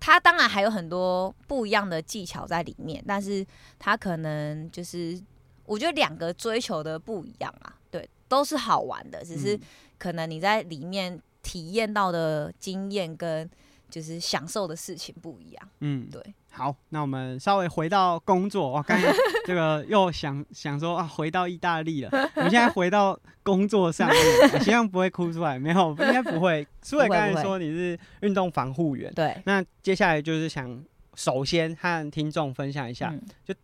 [0.00, 3.46] 它当然还有很多不一样的技巧在里面，但是
[3.78, 5.20] 它可能就是。
[5.72, 9.58] 我觉得两个追求的不一样啊，对，都是好玩的，只是
[9.96, 13.48] 可能你在里面体验到的经验跟
[13.88, 15.68] 就是享受的事情不一样。
[15.80, 16.22] 嗯，对。
[16.50, 19.10] 好，那我们稍微回到工作，我刚才
[19.46, 22.10] 这个又想想说啊，回到意大利了。
[22.36, 24.18] 我们现在回到工作上面，
[24.52, 26.68] 我希望不会哭出来，没有，应该不会。
[26.82, 29.40] 苏伟刚才说你是运动防护员，对。
[29.46, 33.54] 那接下来就是想首先和听众分享一下，嗯、就。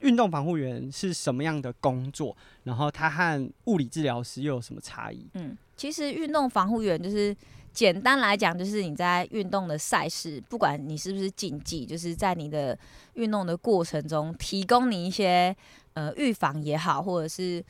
[0.00, 2.36] 运动防护员是什么样的工作？
[2.64, 5.26] 然后他和物理治疗师又有什么差异？
[5.34, 7.34] 嗯，其实运动防护员就是
[7.72, 12.78] 简单来讲，就是你在运动的赛事，不管你是不是竞技，就是在你的
[13.14, 15.56] 运动的过程中，提供你一些
[15.94, 17.64] 呃预防也好，或者是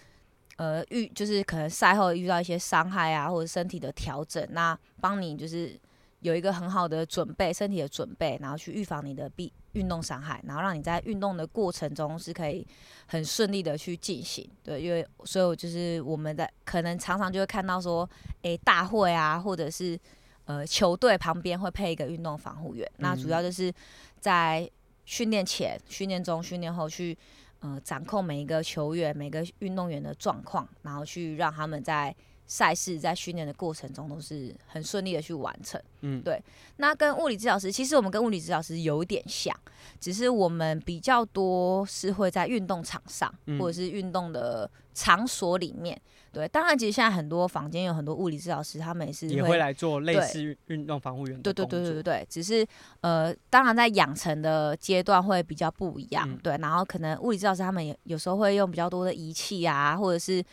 [0.56, 5.78] 呃预就是可能赛后遇到一些伤害啊，或者身体的调整，那帮你就是。
[6.20, 12.66] 有一个很好的准备，身体的准备，然后去预防你的必运动伤害，然后让你在运动的过程中是可以
[13.06, 14.48] 很顺利的去进行。
[14.62, 18.08] 对，因为所以就是我们在可能常常就会看到说，
[18.42, 19.98] 诶，大会啊，或者是
[20.46, 23.72] 呃球队旁边会配一个运动防护员，那主要就是
[24.18, 24.68] 在
[25.04, 27.16] 训练前、训练中、训练后去
[27.60, 32.14] 呃掌控每一个球员、每个运动员的状况，然后去让他们在。
[32.46, 36.40] 赛事在训练的过程中都是很顺利的去完成，嗯，对。
[36.76, 39.54] 那跟物理治疗师，其实我们跟物理治疗师有点像，
[39.98, 46.00] 只是我们比较多是会在运动场上，嗯、或者是运动的场所里面。
[46.32, 51.42] 对，当然，其实现在很多房间有很多物理治疗师，他们也是会也会来做类似运动防护员的。
[51.42, 52.66] 对对对对对对，只是
[53.00, 56.54] 呃，当然在养成的阶段会比较不一样，嗯、对。
[56.58, 60.44] 然后可能物理治疗师他们也有时候会用比较多的仪器啊，或者是。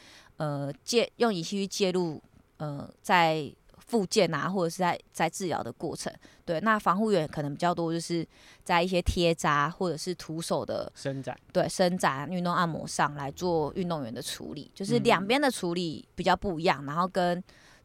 [0.44, 2.22] 呃，介用仪器去介入，
[2.58, 6.12] 呃，在复健啊，或者是在在治疗的过程，
[6.44, 8.28] 对，那防护员可能比较多，就是
[8.62, 17.41] 在一些贴扎或者是徒手的伸展，对，伸展、运动按摩上来做运动员的处理，就是两边的处理比较不一样，然后跟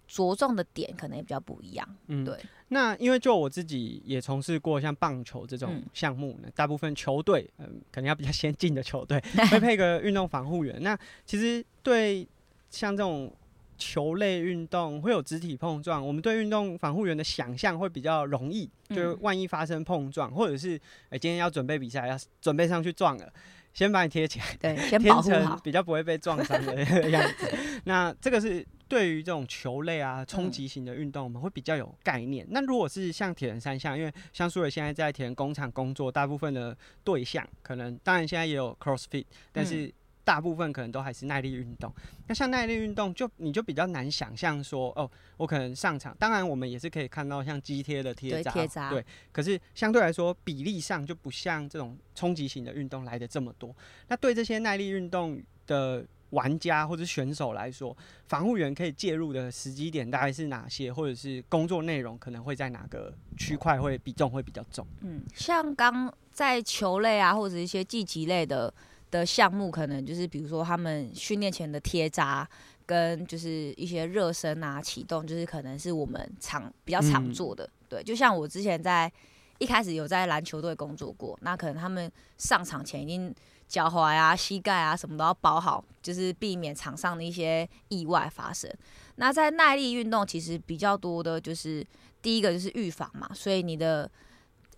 [0.08, 1.96] 着重的点可能也比较不一样。
[2.08, 2.36] 嗯，对。
[2.70, 10.82] 那因为就我自己也从事过像棒球这种项目呢，嗯、大部分球队嗯，可能要比较先进的球队会配个运动防护员。
[10.82, 12.26] 那其实对
[12.70, 13.32] 像这种
[13.76, 23.32] 球类运动会有肢体碰撞，我们对运动防护员的想象会比较容易，就是万一发生碰撞，或者是哎、欸、今天要准备比赛，要准备上去撞了。
[23.74, 27.56] 先把你贴起来，对， 先保护好，比较不会被撞伤的样子。
[27.84, 32.44] 那这个是对于这种球类啊、冲击型的运动，我们会比较有概念。
[32.46, 39.92] 嗯、那如果是像铁人三项，因为像苏伟现在在铁人工厂工作，大部分的对象可能，当然现在也有 CrossFit，但是、嗯。
[40.28, 41.90] 大部分可能都还是耐力运动，
[42.26, 49.02] 那像耐力运动就你就比较难想象说哦，我可能上场，当然我们也是可以看到像肌贴的贴扎，对，
[49.32, 53.74] 可是相对来说比例上就不像这种冲击型的运动来的这么多。
[54.08, 64.86] 那对这些耐力运动的玩家或者选手来说，防护员可以介入的时机点大概是哪些，或者是工作内容可能会在哪个区块会比重会比较重？
[65.00, 68.74] 嗯，像刚在球类啊，或者一些竞技类的。
[69.10, 72.48] 的项目可能就是，比如说他们训练前的贴扎，
[72.84, 77.64] 跟就是一些热身啊、启动，就是可能是我们常比较常做的。
[77.64, 79.10] 嗯、对，就像我之前在
[79.58, 83.34] 一开始有在篮球队工作过，那可能他们上场前已经
[83.66, 88.70] 脚踝啊、膝盖啊什么都要包好，就是避免场上的一些意外发生。
[89.16, 91.86] 那在耐力运动，其实比较多的就是
[92.20, 94.10] 第一个就是预防嘛，所以你的。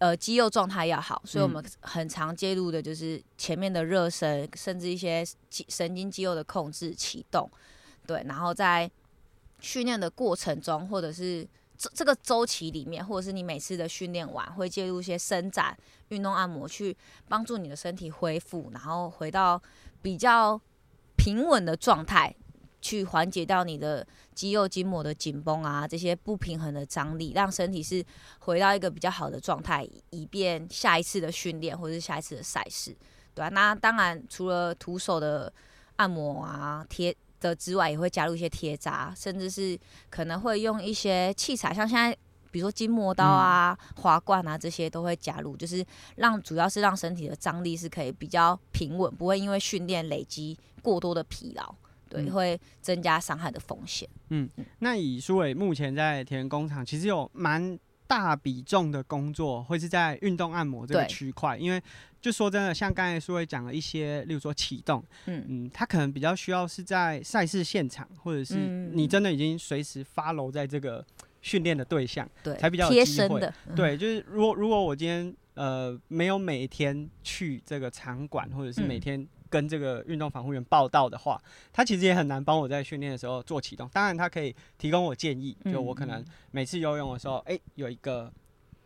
[0.01, 7.51] 呃，肌肉状态要好，所以我们很常介入的就是前面的热身，甚至一些肌神经肌肉的控制、启动，
[8.07, 8.91] 对，然后在
[9.61, 11.47] 训练的过程中，或者是
[11.77, 15.77] 这这个周期里面，或者是你每次的训练完，会介入一些伸展、
[16.09, 16.97] 运动按摩，去
[17.29, 19.61] 帮助你的身体恢复，然后回到
[20.01, 20.59] 比较
[21.19, 22.35] 平稳的状态。
[22.81, 28.05] 去缓解掉你的肌肉筋膜的紧绷啊，这些不平衡的张力，让身体是
[28.39, 32.97] 回到一个比较好的状态，以便下一次的训练或者是下一次的赛事，
[33.35, 33.49] 对吧、啊？
[33.51, 35.53] 那当然，除了徒手的
[35.97, 39.79] 按摩啊、贴的之外，也会加入一些贴扎，甚至是
[40.09, 42.17] 可能会用一些器材，像现在
[42.51, 45.85] 比如说筋膜刀啊、滑罐啊这些都会加入，就是
[46.17, 51.75] 让主要是让身体的张力是可以比较平稳，不会因为训练累积过多的疲劳。
[52.11, 54.07] 对，会增加伤害的风险。
[54.31, 54.51] 嗯，
[54.81, 61.81] 那以苏伟目前在田园工厂，其实有蛮大比重的工作会是在运动按摩这个区块，因为
[62.21, 68.57] 就说真的，像刚才苏伟讲了一些，例如说启动，嗯嗯，他可能比较需要是在赛事现场，或者是
[68.93, 71.07] 你真的已经随时 follow 在这个
[71.41, 73.55] 训练的对象，对，才比较贴身的。
[73.77, 79.25] 对，就是如果如果我今天呃没有每天去这个场馆，或者是每天。
[79.51, 81.43] 跟这个运动防护员报道的话，
[81.73, 83.87] 他其实也很难帮我在训练的时候做启动。
[83.93, 88.33] 当然，他可以提供我建议，就我可能每次游泳的时候，哎、欸，有一个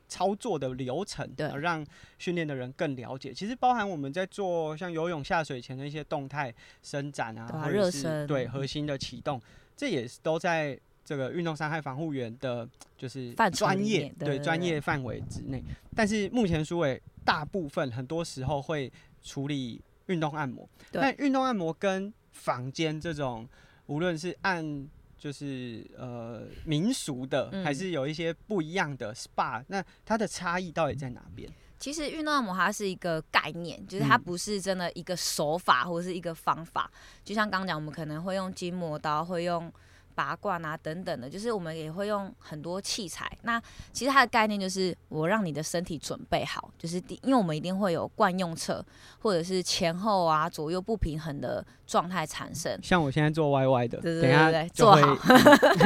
[0.08, 1.86] 操作的流程，对，让
[2.18, 3.32] 训练的人更了解。
[3.32, 6.52] 其实包含我们在做像游泳下水前的一些动态
[6.82, 9.38] 伸展啊，或者是对核心的启动，
[9.76, 15.62] 这也是都在这个运动伤害防护员的，就是专业对专业范围之内。
[15.94, 18.90] 但是目前苏伟大部分很多时候会
[19.22, 19.78] 处理。
[20.06, 23.48] 运动按摩，那运动按摩跟房间这种，
[23.86, 31.50] 无论是按就是呃民俗的，嗯、还是有一些不一样的 SPA，那它的差异到底在哪边？
[31.78, 36.90] 其实运动按摩它是一个概念，就是它不是真的一个手法或者是一个方法。
[36.92, 39.72] 嗯、就像刚刚讲，我们可能会用筋膜刀，会用。
[40.14, 43.30] 拔罐啊，等等的，就是我们也会用很多器材。
[43.42, 43.60] 那
[43.92, 48.84] 其实它的概念就是，我让你的身体准备好，就是，因为我们一定会有惯用侧，
[49.20, 52.78] 或者是前后啊左右不平衡的状态产生。
[52.82, 55.16] 像我现在做歪歪的，对对对对，做好。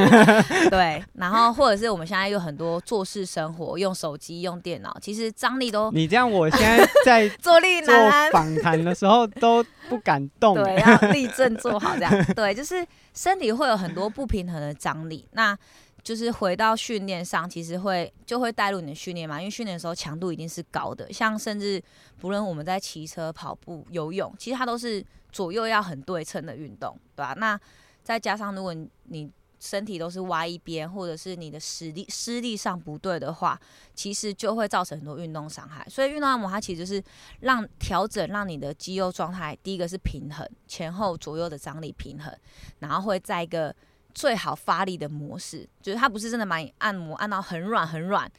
[0.70, 5.90] 对，然后或者是我们现在有很多做事生活，用手机、用电脑，其实张力都。
[5.92, 10.54] 你这样，我现在在 坐立难安，访谈的时候 都不敢动。
[10.54, 12.24] 对，要立正坐好，这样。
[12.34, 12.86] 对，就是。
[13.14, 15.58] 身体会有很多不平衡的张力，那
[16.02, 21.82] 就是回到训练上，其实会就会带入你的训练嘛，因为训练的时候强度一定是高的，像甚至
[22.18, 27.34] 不论我们在骑车、跑步、游泳，其实它都是左右要很对称的运动，对吧？
[27.36, 27.60] 那
[28.02, 28.74] 再加上如果
[29.04, 29.30] 你
[29.60, 33.60] 身体都是歪一边，或者是你的实力施力上不对的话，
[33.92, 35.84] 其实就会造成很多运动伤害。
[35.90, 37.02] 所以运动按摩它其实就是
[37.40, 42.32] 让调整，让你的肌肉状态，第一个是平衡，前后左右的张力平衡，
[42.78, 43.74] 然后会在一个
[44.14, 48.30] 最好发力的模式，就是它不是真的把你按摩按到很软很软，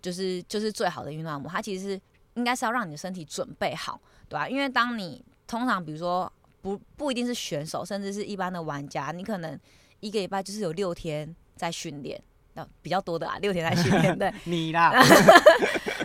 [0.00, 1.50] 就是就是最好的运动按摩。
[1.50, 2.00] 它其实
[2.34, 4.48] 应该是要让你的身体准备好，对吧、啊？
[4.48, 9.58] 因为当你通常比如说不不一定是选手，甚至是一般的玩家，你可能。
[10.00, 12.22] 一个礼拜就是有六天在训练，
[12.52, 14.92] 那比较多的啊，六天在训练，对，你啦，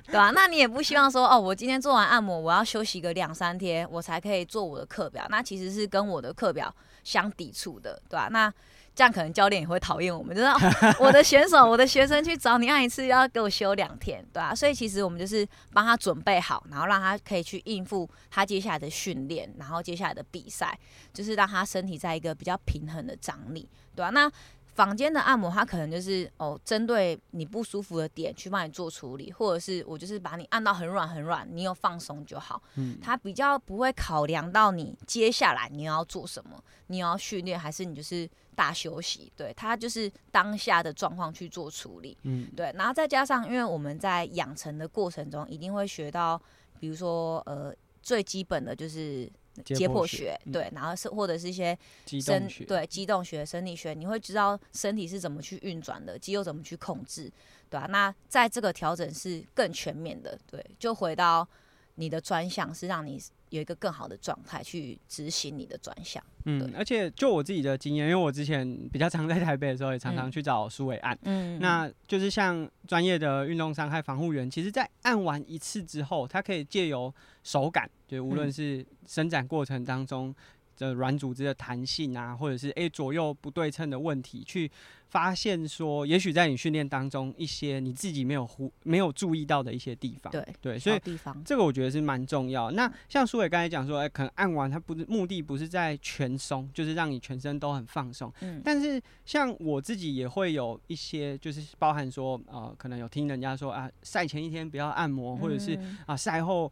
[0.06, 8.52] 对吧、那你也不希望说，哦，我今天做完按摩，我要休息个两三天，我才可以做我的课表，那其实是跟我的课表相抵触的，对吧、那
[8.94, 10.48] 这样可能教练也会讨厌我们，就是
[11.00, 20.78] 我的选手、我的学生去找你按一次，要给我休两天，对啊，所以其实我们就是帮他准备好，然后让他可以去应付他接下来的训练，然后接下来的比赛，
[21.14, 24.30] 就是让他身体在一个比较平衡的张力，对啊，那
[24.74, 32.62] 坊间的按摩，它可能就是哦，针对你不舒服的点去帮你做处理，或者是我就是把你按到很软很软，你有放松就好。
[32.76, 39.32] 嗯，它比较不会考量到你接下来你要做什么，你要训练还是你就是大休息。
[39.36, 42.18] 对，它就是当下的状况去做处理。
[42.24, 46.42] 嗯，对，然后再加上，因为我们在养成的过程中，一定会学到，
[46.80, 49.30] 比如说呃，最基本的就是。
[49.64, 51.78] 解剖学，学对，然后是或者是一些
[52.22, 57.32] 生对机动学、生理学，你会知道身体是怎么去运转的，肌肉怎么去控制，
[57.70, 57.88] 对吧、啊？
[57.88, 61.48] 那在这个调整是更全面的，对，就回到
[61.96, 63.22] 你的专项是让你
[63.52, 66.22] 有一个更好的状态去执行你的转向。
[66.46, 80.34] 嗯，而且就我自己的经验，因为我之前比较常在台北的时候，也常常去找苏伟按，嗯，那就是像专业的运动伤害防护员，其实在按完一次之后，他可以借由手感，就无论是伸展过程当中
[80.78, 84.70] 的软组织的弹性啊，或者是诶、欸、左右不对称的问题，去
[85.10, 90.32] 发现说，也许在你训练当中一些你自己没有忽没有注意到的一些地方。
[90.32, 91.00] 对对，所以
[91.44, 92.72] 这个我觉得是蛮重要。
[92.72, 98.32] 那像苏伟刚才讲说，诶、欸，可能按完它不是目的不是在全松，就是让你全身都很放松。
[98.40, 98.62] 嗯。
[98.64, 106.72] 但是像我自己也会有一些，就是包含说，呃，可能有听人家说啊，赛前一天不要按摩，或者是啊赛后。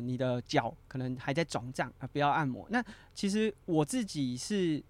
[0.00, 2.66] 你的脚可能还在肿胀啊，不要按摩。
[2.70, 2.84] 那
[3.14, 4.82] 其实我自己是，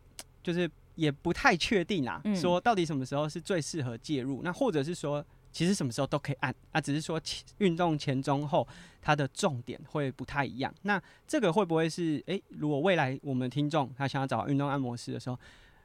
[0.43, 4.41] 就是也不太确定啊，嗯、说到底什么时候是最适合介入。
[4.43, 7.21] 那或者是说，其实什么时候都可以按啊，只是说
[7.59, 8.67] 运动前、中、后
[9.03, 10.75] 它的重点会不太一样。
[10.83, 15.39] 那这个会不会是，诶、欸，如果未来我们听众他想要找运动按摩师的时候，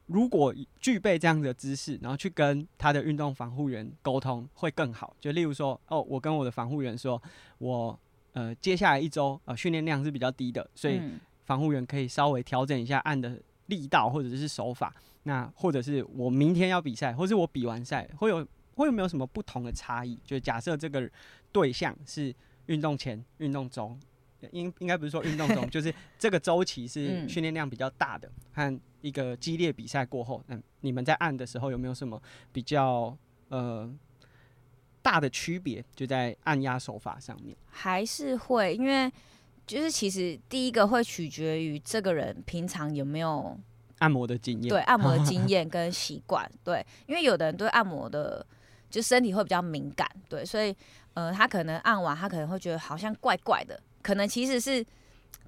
[0.05, 5.13] 如果具备这样的知识，然后去跟他的运动防护员沟通会更好。
[5.19, 7.21] 就例如说，哦，我跟我的防护员说，
[7.57, 7.99] 我。
[8.37, 11.01] 呃，接下来一周呃训练量是比较低的，所以
[11.45, 14.93] 防护员可以稍微调整一下按的力道或者是手法。
[15.23, 20.19] 那或者是我明天要比赛，或者是我比完赛会有会有没有什么不同的差异？
[20.23, 21.09] 就假设这个
[21.51, 22.31] 对象是
[22.67, 23.99] 运动前、运动中，
[24.51, 32.21] 应应该不是说运动中， 就是这个周期是训练量比较大的，和一个激烈比赛过后，嗯你们在按的时候有没有什么
[32.53, 33.17] 比较
[33.49, 33.91] 呃？
[35.07, 39.09] 大的区别就在按压手法上面，还是会，因为
[39.65, 43.57] 就是其实第一个会取决于这个人平常有没有
[43.99, 48.45] 按摩的经验，对按摩的经验跟习惯， 对，因为有的人对按摩的
[48.89, 50.75] 就身体会比较敏感，对，所以
[51.13, 54.85] 呃，他可能按完他可能会觉得好像怪怪的，可能其实是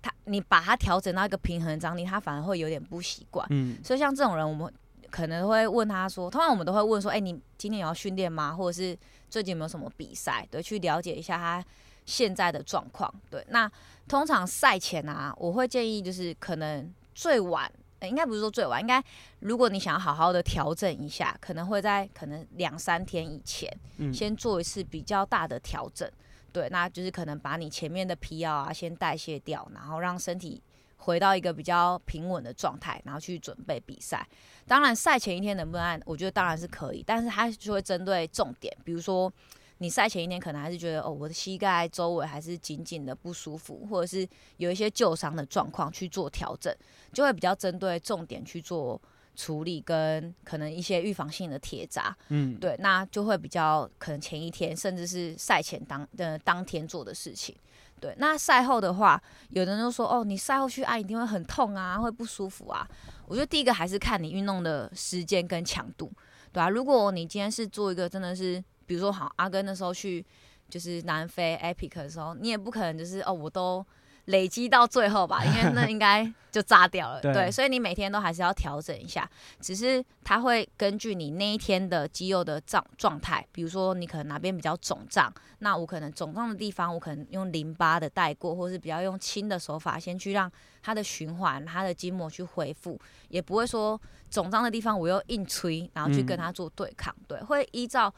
[0.02, 4.74] 他你把他调整到一个平衡张力，他反而会有点不习惯，嗯，所以像这种人，我们
[5.10, 8.54] 可能会问他说，通常我们都会问说，哎、欸，你今天有要训练吗？
[8.54, 8.98] 或者是
[9.30, 10.48] 最近有没有什么比赛？
[10.50, 11.66] 对，去了解一下他
[12.06, 13.14] 现在的状况。
[13.30, 13.70] 对，那
[14.08, 19.04] 通常赛前啊，我会建议就是可能最晚，欸、应该不是说最晚，应该
[19.40, 23.72] 如果你想要好好的调整一下，可能会在可能两三天以前，
[24.14, 26.08] 先做一次比较大的调整。
[26.08, 30.62] 嗯、对，那就是可能把你前面的疲劳啊先代谢掉，然后让身体
[31.00, 34.28] 回到一个比较平稳的状态，然后去准备比赛。
[34.68, 39.32] 当然，赛前一天能不能按，我觉得当然是可以，但是它就会针对重点，比如说
[39.80, 44.28] 你赛前一天可能还是觉得哦，我的膝盖周围还是紧紧的不舒服，或者是
[44.58, 46.76] 有一些旧伤的状况去做调整，
[47.14, 49.02] 就会比较针对重点去做
[49.36, 57.56] 处理，跟可能一些预防性的贴扎，嗯，对，那就会比较可能前一天甚至是赛前当的当天做的事情。
[58.00, 62.88] 对，那赛后的话，有的人就说哦，你赛后去按一定会很痛啊，会不舒服啊。
[63.28, 66.12] 我觉得第一个还是看你运动的时间跟强度，
[66.52, 70.26] 对啊，如果你今天是做一个真的是，比如说好阿根那时候去
[70.70, 73.86] 就是南非 Epic 的时候，你也不可能就是哦，我都。
[74.30, 77.20] 累积到最后吧，因为那应该就炸掉了。
[77.22, 79.28] 对，对，所以你每天都还是要调整一下，
[79.60, 90.52] 只是它会根据你那一天的肌肉的状状态，比如说你可能哪边比较肿胀，那我可能肿胀的地方，我可能用淋巴的带过，或是比较用轻的手法，先去让
[90.84, 93.00] 它的循环、它的筋膜去恢复，
[93.30, 94.00] 也不会说
[94.30, 97.12] 肿胀的地方我又硬吹，然后去跟它做对抗。
[97.18, 98.14] 嗯、对，会依照。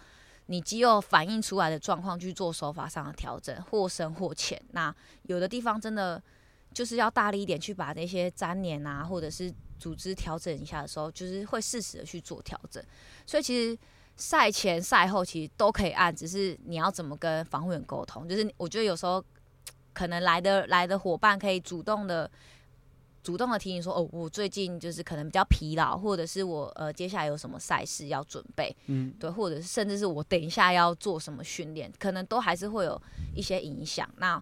[0.48, 4.62] 你肌肉反映出来的状况去做手法上的调整，或深或浅。
[4.72, 6.22] 那有的地方真的
[6.74, 12.84] 就是要大力一点去把那些粘连啊，或者是组织调整一下的时候，就是会适时的去做调整。
[13.26, 13.78] 所以其实
[14.16, 18.28] 赛前赛后其实都可以按，只是你要怎么跟防护员沟通。
[18.28, 19.24] 就是我觉得有时候
[19.94, 22.30] 可能来的来的伙伴可以主动的。
[23.24, 33.00] 主动的提醒说，哦，我最近就是可能比较疲劳，或者是我呃接下来有什么赛事要准备，嗯，对，或者是甚至是我等一下要做什么训练，可能都还是会有
[33.36, 34.10] 一些影响。
[34.18, 34.42] 那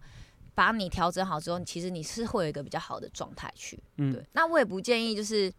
[0.55, 4.25] 把你调整好之后，其实你是会有一个比较好的状态去，嗯，对。
[4.31, 5.51] 那我也不建议，就是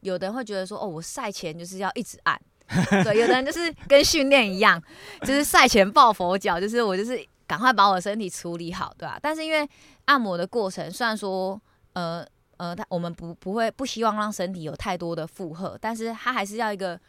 [0.00, 2.40] 有的人会觉得说，哦，我赛前就是要一直按，
[3.02, 4.80] 对，有的人就是跟训练一样，
[5.22, 9.18] 就是赛前抱佛脚，就是我就是赶快把我的身体处理好，对吧？
[9.20, 9.68] 但是因为
[10.04, 11.60] 按摩的过程，虽然说
[11.94, 12.24] 呃。
[12.58, 17.00] 呃，他我们不不会不希望让身体有太多的负荷，但是它还是要一个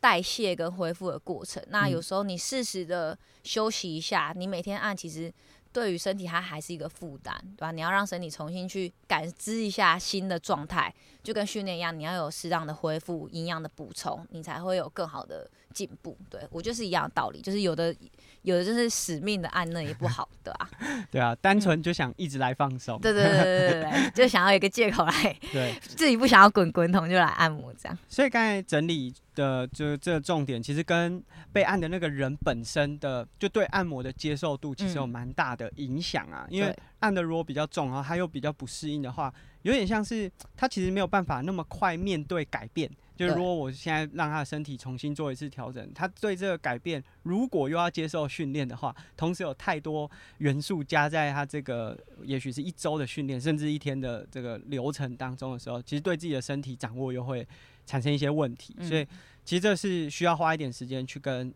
[0.00, 1.62] 代谢跟恢复的过程。
[1.70, 5.32] 那有时候你适时的休息一下，你每天按，其实
[5.72, 7.72] 对于身体它还是一个负担，对吧？
[7.72, 16.16] 你要让身体重新去感知一下新的状态，就跟训练一样，你要有适当的恢复、营养的补充，你才会有更好的进步。
[16.28, 17.94] 对，我就是一样的道理，就是有的。
[18.42, 20.70] 有的就是使命的按，那也不好，对吧？
[21.10, 22.98] 对啊，单纯就想一直来放松。
[23.00, 27.98] 对对对对对对，就想要一个借口来，对， 自己不想要滚滚筒就来按摩这样。
[28.08, 31.22] 所以刚才整理的就这个重点，其实跟
[31.52, 36.46] 被按的那个人本身的就对按摩的接受度其实有蛮大的影响啊。
[36.48, 42.88] 因为按的如果比较重，然后他又比较不适应的话，有点像是他其实没有办法那么快面对改变。
[43.18, 50.08] 就是如果我现在让他的身体重新做一次调整，他对这个改变，如果又要接受训练的话，同时有太多
[50.38, 57.44] 元素加在他这个，也许是一周的训练，甚至一天的这个流程当中的时候，其实对自己的身体掌握又会
[57.84, 58.76] 产生一些问题。
[58.82, 59.04] 所以，
[59.44, 61.52] 其实这是需要花一点时间去跟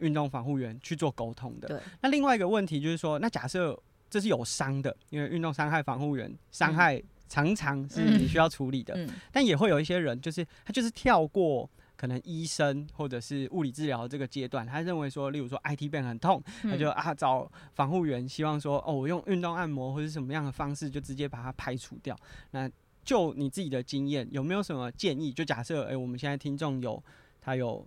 [0.00, 1.82] 运动防护员去做沟通的。
[2.02, 3.74] 那另外一个问题就是说，那假设
[4.10, 7.02] 这是有伤的，因为运动伤害防护员伤害。
[7.28, 8.98] 常常是你需要处理的，
[9.30, 22.16] 但也会有一些人，就是他就是跳过可能医生或者是物理治疗这个阶段，他认为说，例如说 IT band 很痛，他就啊找防护员，希望说哦，我用运动按摩或者什么样的方式，就直接把它排除掉。
[22.52, 22.70] 那
[23.04, 25.32] 就你自己的经验，有没有什么建议？
[25.32, 27.02] 就假设哎、欸，我们现在听众有
[27.40, 27.84] 他有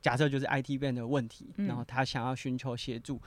[0.00, 3.20] 假设就是 IT band 的问题，然后他想要寻求协助，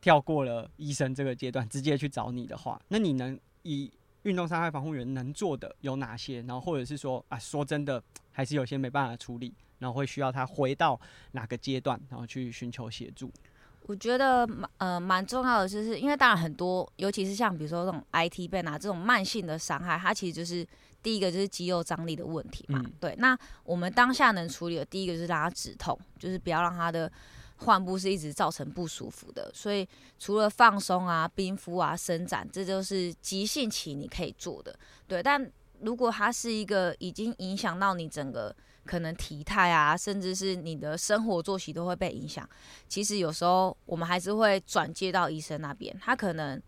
[0.00, 3.90] 跳过了医生这个阶段，直接去找你的话，那你能以
[4.22, 6.42] 运动伤害防护员能做的有哪些？
[6.42, 11.00] 然后或者是说啊，说真的，还是有些没办法处理，然后会需要他回到
[11.32, 13.30] 哪个阶段，然后去寻求协助。
[13.86, 20.64] 我觉得蛮呃蛮重要的，就是因为当然很多，尤其是像比如说这种 IT band 啊这种慢性的伤害，它其实就是
[21.02, 22.80] 第一个就是肌肉张力的问题嘛。
[22.84, 27.10] 嗯、对，那我们当下能处理的第一个就是让他止痛，就是不要让他的。
[27.64, 29.86] 患部是一直造成不舒服的，所以
[30.18, 34.74] 除了放松啊、冰敷啊、伸展，这就是急性期你可以做的。
[35.06, 35.50] 对，但
[35.80, 38.54] 如果它是一个已经影响到你整个
[38.84, 42.48] 可能体态啊，甚至是你的生活作息都会被影响，
[42.88, 46.60] 其实有时候我们还是会转接到医生那边，他可能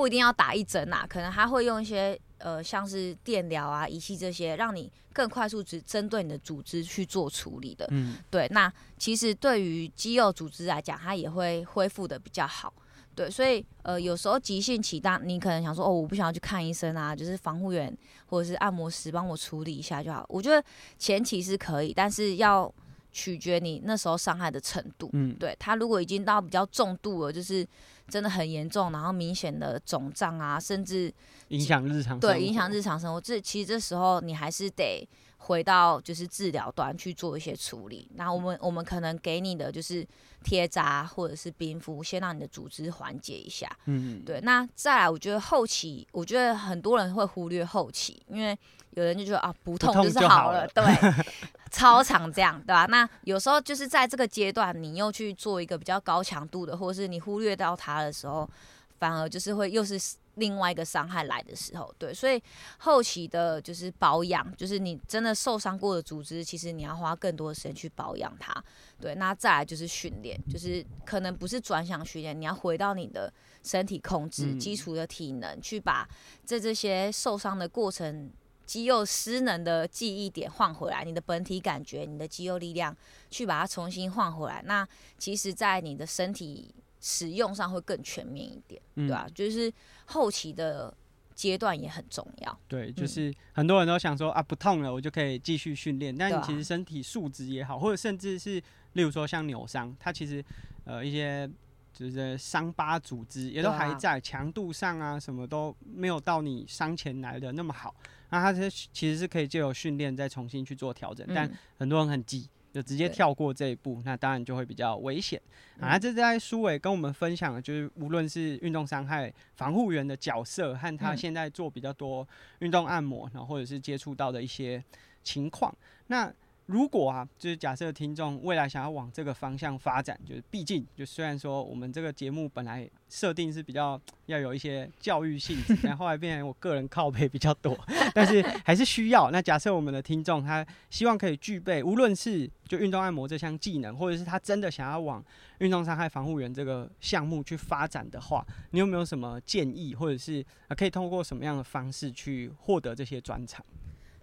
[0.00, 2.18] 不一定要打一针啊，可能他会用一些。
[2.42, 7.86] 呃，像是电疗啊、仪器这些，让你更快速只针对你的组织去做处理的。
[7.90, 8.48] 嗯，对。
[8.48, 12.72] 那其实对于肌肉组织来讲，它也会恢复的比较好。
[13.14, 17.94] 对，所以呃，有时候急性期，当你可能想说，哦，我不想要去看医生啊，就是防护员
[18.24, 20.24] 或者是按摩师帮我处理一下就好。
[20.30, 20.64] 我觉得
[20.98, 22.74] 前期是可以，但是要
[23.12, 25.10] 取决你那时候伤害的程度。
[25.12, 25.54] 嗯，对。
[25.58, 27.68] 他如果已经到比较重度了，就是。
[28.10, 31.12] 真的很严重，然后明显的肿胀啊，甚至
[31.48, 32.34] 影响日常生活。
[32.34, 33.20] 对，影响日常生活。
[33.20, 35.08] 这其实这时候你还是得
[35.38, 38.10] 回到就是治疗端去做一些处理。
[38.16, 40.06] 那我们我们可能给你的就是
[40.42, 43.70] 贴扎或者是冰敷，先让你的组织缓解一下。
[43.86, 44.24] 嗯嗯。
[44.24, 48.58] 对，那再来，我觉得后期，我觉得很多人会忽略后期，因为
[48.92, 50.58] 有人就觉得啊，不痛就是好了。
[50.58, 51.24] 好了对。
[51.70, 52.84] 超常这样，对吧？
[52.86, 58.50] 那有时候就是在这个阶段，你又去做一个比较高强度的，或者是你忽略到它的时候，
[58.98, 59.96] 反而就是会又是
[60.34, 62.12] 另外一个伤害来的时候，对。
[62.12, 62.42] 所以
[62.78, 68.52] 后期的就是保养，就是你真的受伤过的组织，其实你要花更多的时间去保养它，
[69.00, 69.14] 对。
[69.14, 73.32] 那再来就是训练，就是可能不是专项训练，你要回到你的
[73.62, 76.04] 身体控制基础的体能，去把
[76.44, 78.28] 这这些受伤的过程。
[78.70, 82.96] 肌肉失能的记忆点换回来，你的本体感觉，你的肌肉力量，
[83.28, 84.62] 去把它重新换回来。
[84.64, 84.86] 那
[85.18, 89.28] 其实，在你的身体使用上会更全面一点，嗯、对吧、啊？
[89.34, 89.72] 就是
[90.04, 90.94] 后期的
[91.34, 92.60] 阶段也很重要。
[92.68, 96.16] 对，就是很多人都想说啊，不痛了，我就可以继续训练。
[96.16, 98.62] 但其实身体素质也好，或者甚至是
[98.92, 100.44] 例如说像扭伤，它其实
[100.84, 101.50] 呃一些
[101.92, 107.92] 就是伤疤组织也都还在，强度上啊什么都没有到你伤前来的那么好。
[108.30, 112.48] 那它是其实是可以借由训练再重新去做调整，但很多人很急。
[112.72, 115.42] 就直接跳过这一步，那当然就会比较危险。
[115.80, 122.24] 啊，这在苏伟跟我们分享的，就是无论是运动伤害防护员的角色，和他现在做比较多
[122.60, 124.80] 运动按摩，然后或者是接触到的一些
[125.24, 125.76] 情况，
[126.06, 126.32] 那。
[126.70, 137.76] 如果啊，就是假设听众未来想要往这个方向发展，就是毕竟，就虽然说我们这个节目本来设定是比较要有一些教育性质， 但后来变成我个人靠背比较多，
[138.14, 139.32] 但是还是需要。
[139.32, 145.24] 那假设我们的听众他希望可以具备，无论是就运动按摩这项技能，或者是他真的想要往
[145.58, 153.64] 运动伤害防护员这个项目去发展的话，你有没有什么建议，或者是啊可以通过什么样的方式去获得这些专长？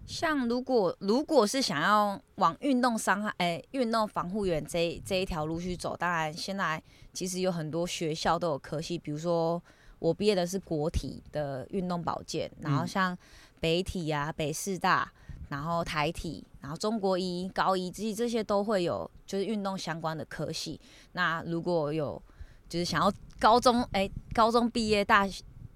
[0.08, 6.82] 像如果如果是想要往运动伤害哎运动防护员这这一条路去走，当然现在
[7.12, 9.62] 其实有很多学校都有科系，比如说
[9.98, 13.16] 我毕业的是国体的运动保健，然后像
[13.60, 15.12] 北体啊、北师大，
[15.50, 20.80] 然后台体，然后中国医、高医，这些这些都会有就是运动相关的科系。
[21.12, 22.20] 那如果有
[22.66, 25.28] 就是想要高中哎高中毕业大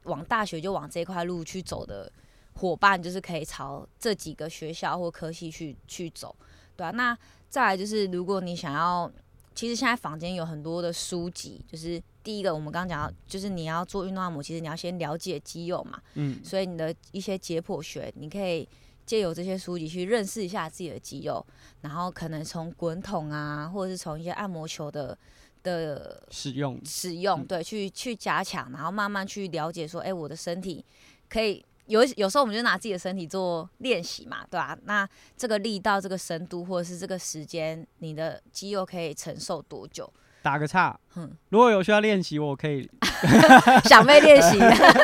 [0.05, 2.11] 往大学就往这块路去走的。
[2.55, 6.35] 伙伴就是可以朝这几个学校或科系去去走，
[6.77, 6.91] 对啊。
[6.91, 7.17] 那
[7.49, 9.11] 再来就是，如果你想要，
[9.55, 18.69] 其实现在房间有很多的书籍，就是第一个我们刚刚讲到，就是你要做运动按摩，其实你要先了解肌肉嘛，嗯，所以你的一些解剖学，你可以
[19.05, 21.45] 借由这些书籍去认识一下自己的肌肉，
[21.81, 25.19] 然后可能从滚筒啊，或者是从一些按摩球的
[25.63, 30.85] 的使用使用，对，去去加强，然后慢慢去了解说，哎、欸，我的身体
[31.29, 31.65] 可以。
[31.93, 34.79] 有有时候我们就拿自己的身体做练习嘛，对吧、啊？
[34.85, 40.11] 那这个力道、这个深度或者是这个时间，你的肌肉可以承受多久？
[40.41, 42.89] 打个岔，嗯，如果有需要练习，我可以
[43.85, 44.59] 想被练习。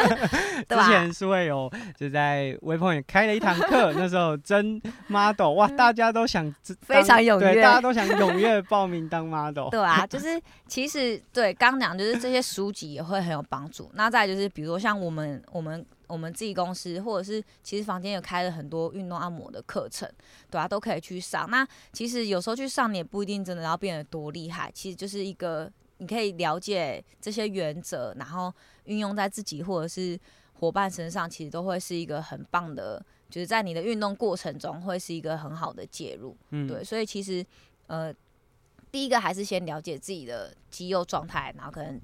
[0.66, 9.68] 之前是会有就在微朋也开了一堂课，那时候真 model，哇，大家都想非常踊跃，大家都想踊跃报名当 model。
[9.68, 13.90] 对啊，就是其实对刚讲就是这些书籍也会很有帮助。
[13.94, 15.84] 那再就是比如说像我们我们。
[16.08, 20.10] 我们自己公司，或者是其实房间有开了很多运动按摩的课程，
[20.50, 21.48] 对啊，都可以去上。
[21.50, 28.52] 那其实有时候去上，你也不一定真的要变得多厉害，其实就是一个你可以了解这些原则，然后
[28.84, 30.18] 运用在自己或者是
[30.54, 36.36] 伙伴身上，其实都会是一个很棒的，就是在你的运动过程中会是一个很好的介入。
[36.50, 37.44] 嗯，对，所以其实
[37.86, 38.12] 呃，
[38.90, 42.00] 第一个还是先了解自己的肌肉状态，然后可能。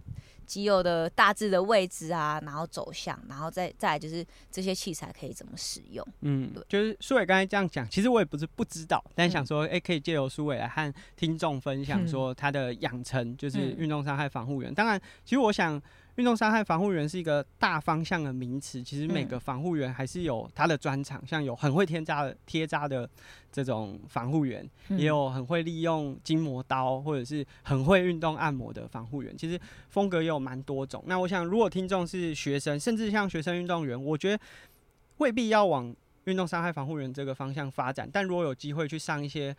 [0.47, 6.07] 肌肉的大致的位置啊，然后走向，然后再再来就是这些器材可以怎么使用。
[6.20, 14.72] 嗯，对，就是苏伟刚才这样讲，其实我也不是不知道，但想说，哎、欸，可以借由苏伟来和听众分享说他的养成，就是运动伤害防护员。
[14.74, 15.82] 当然，其实我想。
[16.17, 23.09] 运动伤害防护员是一个大方向的名词，其实每个防护员还是有他的专长，像有很会添加的贴扎的
[23.51, 29.61] 这种防护员，也有很会利用筋膜刀或者是很会运动按摩的防护员，其实
[29.91, 31.03] 风格也有蛮多种。
[31.07, 34.43] 那我想，如果听众是学生，甚至像学生运动员，我觉得
[35.17, 35.93] 未必要往
[36.25, 39.55] 运动伤害防护员这个方向发展，但如果有机会去上一些。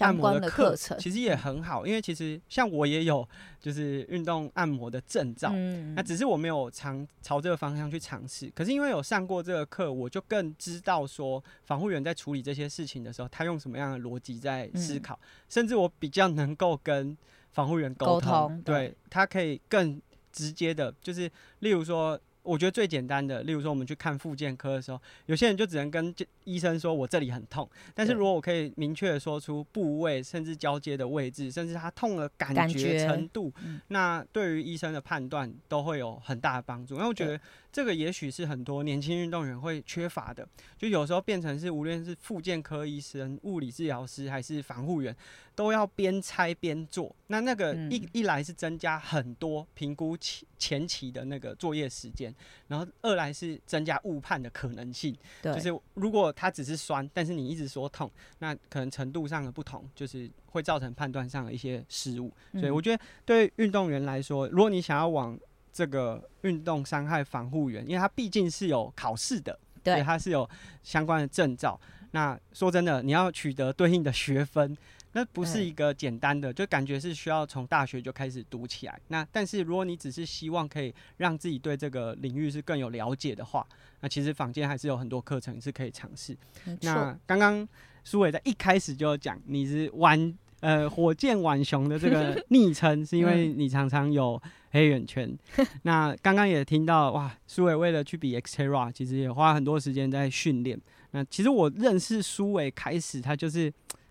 [0.00, 3.28] 按摩的课程其实也很好，因为其实像我也有
[3.60, 5.50] 就是运动按摩的证照，
[5.94, 8.50] 那只是我没有尝朝这个方向去尝试。
[8.54, 15.18] 可是因为有上过这个课，我就更知道说防护员在处理这些事情的时候，他用什么样的逻辑在思考，
[15.48, 17.16] 甚至我比较能够跟
[17.52, 20.00] 防护员沟通，对，他可以更
[20.32, 21.30] 直接的，就是
[21.60, 22.18] 例如说。
[22.42, 26.14] 我觉得最简单的，例如说我们去看复健科的时候，有些人就只能跟
[26.44, 33.52] 医生说我这里很痛，但是如果我可以明确的说出部位，甚至交接的位置，甚至他痛的感觉程度，
[33.88, 36.96] 那对于医生的判断都会有很大的帮助。
[36.96, 37.40] 因为我觉得。
[37.72, 40.46] 这个也许是很多年轻运动员会缺乏的，
[40.76, 45.16] 就有时候变成是无论是复健科医生、物理治疗师还是防护员，
[45.54, 47.16] 都要边拆边做。
[47.28, 52.34] 那那个一一来是增加很多评估前前期的那个作业时间，
[52.68, 55.16] 然后二来是增加误判的可能性。
[55.42, 58.10] 就是如果他只是酸，但是你一直说痛，
[58.40, 62.30] 那可能程度上的不同，就是会造成判断上的一些失误。
[62.52, 65.38] 所以我觉得对运动员来说，如果你想要往
[65.72, 70.48] 这个运动伤害防护员，因为他毕竟是有考试的，对，他是有
[70.82, 71.80] 相关的证照。
[72.10, 74.76] 那说真的，你要取得对应的学分，
[75.12, 79.00] 那不是一个简单的，就感觉是需要从大学就开始读起来。
[79.08, 83.66] 那但是如果你只是希望可以让自己对这个领域是更有了解的话，
[84.00, 86.36] 那其实坊间还是有很多课程是可以尝试。
[86.82, 87.66] 那刚刚
[88.04, 90.38] 苏伟在一开始就讲，你是玩。
[90.62, 94.40] 呃火箭浣熊的这个 昵称，是因为你常常有
[94.70, 95.36] 黑眼圈。
[95.82, 100.80] 那刚刚也听到哇，苏伟为了去比 Xterra，其实也花很多时间在训练。
[101.10, 103.70] 那其实我认识苏伟开始，他就是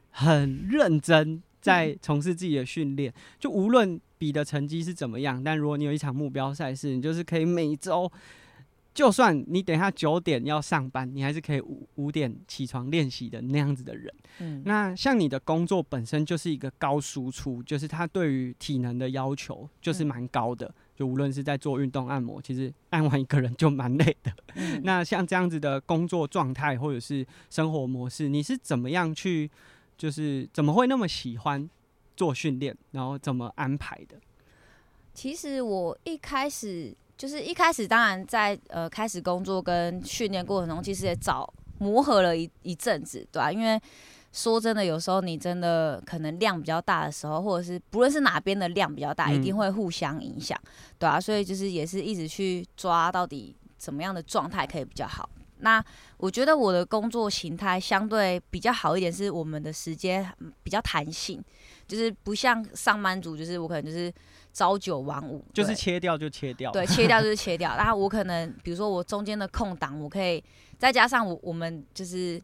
[0.10, 8.12] 很认真在从事自己的训练，就无论比的成绩是怎么样，但如果你有一场目标赛事，你就是可以每周。
[8.94, 14.14] 就算你等一下九点要上班，你还是可以五五点起床练习的那样子的人。
[14.40, 20.74] 嗯，那像你的工作本身就是一个高输出，就是他对于体能的要求就是蛮高的。
[20.94, 24.32] 就无论是在做运动按摩，其实按完一个人就蛮累的。
[24.56, 29.50] 嗯， 那像这样子的工作状态或者是生活模式，你是怎么样去，
[29.98, 31.70] 就是怎么会那么喜欢
[32.18, 34.18] 做训练，然后怎么安排的？
[35.14, 36.94] 其实我一开始。
[37.22, 41.48] 就是一开始，当然在呃开始工作跟训练过程中，其实也找
[41.78, 43.52] 磨合了一一阵子，对吧、啊？
[43.52, 43.80] 因为
[44.32, 50.60] 说真的，有时候你真的可能量比较大的时候，或者是不论是哪边的量比较大，一定会互相影响，
[50.98, 55.30] 对啊，所以就是也是一直去抓到底怎么样的状态可以比较好。
[55.60, 55.86] 那
[56.18, 60.28] 我觉得我的工作形态相对比较好一点，是我们的时间
[60.64, 61.40] 比较弹性，
[61.88, 64.12] 就是不像上班族，就是我可能就是。
[64.54, 67.76] 朝九晚五，就是切掉就切掉，对，切掉就是切掉。
[67.78, 70.44] 然后我可能，比如说我中间的空档，我可以
[70.78, 72.42] 再加上我我们就是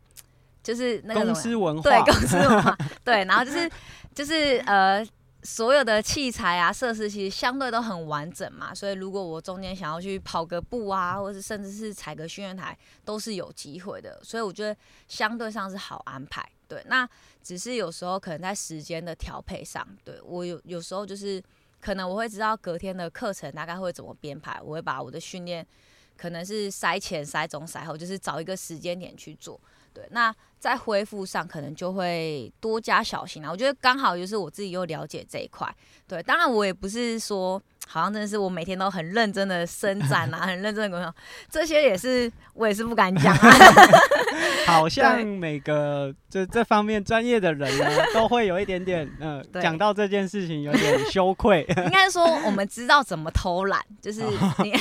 [0.63, 3.69] 就是那个公司文化，对，公司文化，对，然后就是
[4.15, 5.05] 就是呃
[5.43, 14.17] 所有的器材啊设施其实相对都很完整嘛，所以如果我中间想要去跑个步啊，或者是甚至是踩个训练台，都是有机会的。
[14.23, 14.73] 所以我觉得
[15.09, 16.47] 相对上是好安排。
[16.69, 17.07] 对，那
[17.43, 21.43] 只是有时候可能在时间的调配上，对我有有时候就是。
[21.79, 25.65] 可能我会知道隔天的课程大概会怎么编排，我会把我的训练
[26.15, 29.59] 可能是赛前、赛中、赛后，就是找一个时间点去做。
[29.93, 33.49] 对，那在恢复上可能就会多加小心啊。
[33.49, 35.67] 我觉得刚好就是我自己又了解这一块。
[36.07, 41.15] 对，当然我也不是说好像真的是我每天都很认真的伸展啊，很认真的工作，
[41.49, 43.49] 这些也是我也是不敢讲啊。
[44.65, 51.65] 好像每个这这方面专业的人呢， 都会有一点点呃，讲到这件事情有点羞愧。
[51.85, 54.21] 应该说我们知道怎么偷懒，就是
[54.63, 54.73] 你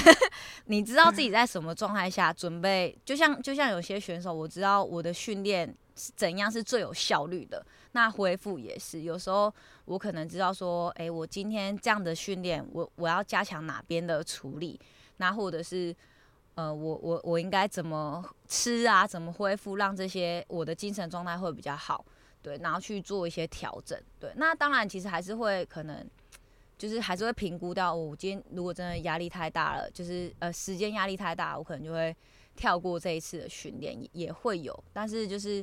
[0.66, 9.02] 你知道自己在什么状态下准备，就像就像有些选手，我知道我的训练是怎样是最有效率的，那恢复也是。
[9.02, 9.52] 有时候
[9.84, 14.78] 我可能知道说，哎，我今天这样的训练，我我要加强哪边的处理，
[15.18, 15.94] 那或者是。
[16.56, 19.06] 呃，我我我应该怎么吃啊？
[19.06, 22.02] 怎么恢复，让这些我的精神状态会比较好？
[22.42, 23.98] 对，然后去做一些调整。
[24.18, 26.08] 对，那当然其实还是会可能，
[26.78, 32.16] 就是还是会评估到，我今天如果真的压力太大了，就是呃时间压力太大，我可能就会
[32.56, 34.82] 跳过这一次的训练，也会有。
[34.94, 35.62] 但是就是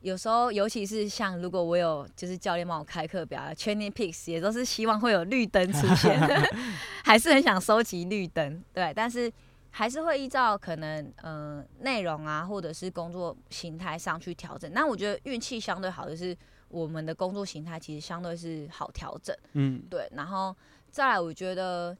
[0.00, 6.18] 有时候，尤其是像如果我有就是教练帮我开课表，Training Peaks 也都是希望会有绿灯出现，
[7.04, 8.64] 还是很想收集绿灯。
[8.72, 9.30] 对，但是。
[9.70, 14.72] 还是会依照可能呃内容啊，或者是工作形态上去调整。
[14.72, 16.36] 那我觉得运气相对好就是
[16.68, 20.08] 我们的工作形态其实相对是好调整，嗯，对。
[20.16, 20.56] 然后
[20.90, 21.96] 再来，我觉得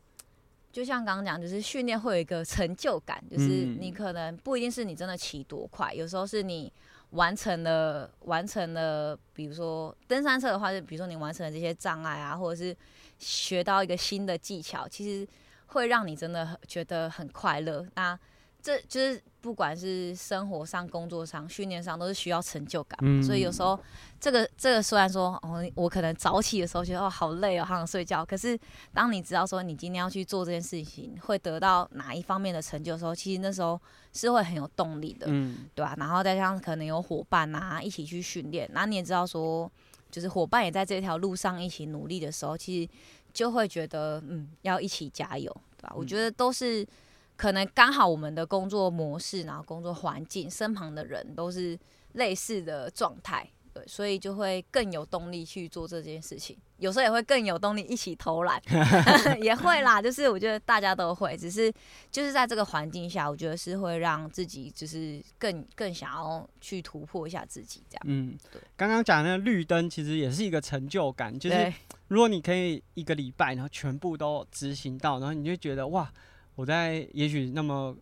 [0.72, 6.72] 就像刚刚讲，就是训练会有一个成就感，就是你可能不一定是你真的骑多快，有时候是你
[7.10, 12.74] 完成了完成了，比如说登山车的话，就比如说你完成了这些障碍啊，或者是
[13.18, 15.28] 学到一个新的技巧，其实。
[15.68, 18.18] 会让你真的很觉得很快乐，那
[18.60, 22.98] 这就是不管是生活上、工作上、训练上，都是需要成就感。
[23.02, 23.78] 嗯、所以有时候
[24.18, 28.24] 这个这个虽然说哦，我可能早起的时候觉得哦好累哦，好想睡觉。
[28.24, 28.58] 可是
[28.92, 33.80] 当你知道说你今天要去做这件事情，会得到哪一方面的成就的时候，其实那时候
[34.12, 35.94] 是会很有动力的，嗯，对吧、啊？
[35.96, 39.70] 然后再加上可能有伙伴啊一起去训练，然后你也知道说，
[40.10, 42.90] 就是伙伴也在这条路上一起努力的时候，其实。
[43.38, 45.92] 就会觉得嗯，要一起加油，对吧？
[45.94, 46.84] 我觉得都是
[47.36, 51.78] 可能刚好我们的工作模式，然后工作环境，身旁的人都是
[52.14, 53.48] 类似的状态，
[53.78, 56.56] 对，所以就会更有动力去做这件事情。
[56.78, 58.62] 有时候也会更有动力一起偷懒，
[59.42, 60.00] 也会啦。
[60.00, 61.72] 就是我觉得大家都会，只是
[62.10, 68.02] 就是在这个环境下，我觉得是会让自己就是更更想要去突破一下自己这样。
[68.06, 68.60] 嗯，对。
[68.76, 71.72] 刚刚讲的那个绿灯其实也是一个成就感，就是。
[72.08, 76.10] 如果你可以一个礼拜，然后全部都执行到，然后你就觉得哇，
[76.54, 77.94] 我在也许那么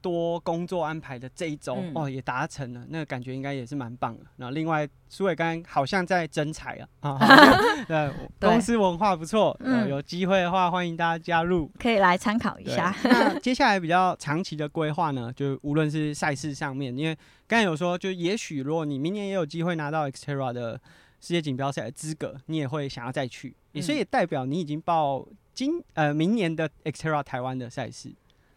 [0.00, 4.24] 多工作安排的这一周，嗯、哦，也达成了，那个感觉应该也是蛮棒的。
[4.36, 12.94] 然后另外，苏伟刚刚好像在征才啊， 啊，对，公司文化不错，嗯、有机会的话欢迎大家加入，可以来参考一下。
[13.04, 20.80] 那 接下来比较长期的规划呢，就无论是赛事上面，因为刚才有说，就也许如果你明年也有机会拿到 Xterra 的。
[21.22, 25.22] 世界锦标赛的资格，你也会想要再去，嗯、所以也代表你已经报
[25.52, 28.10] 今呃明年的 Xterra 台湾的赛事。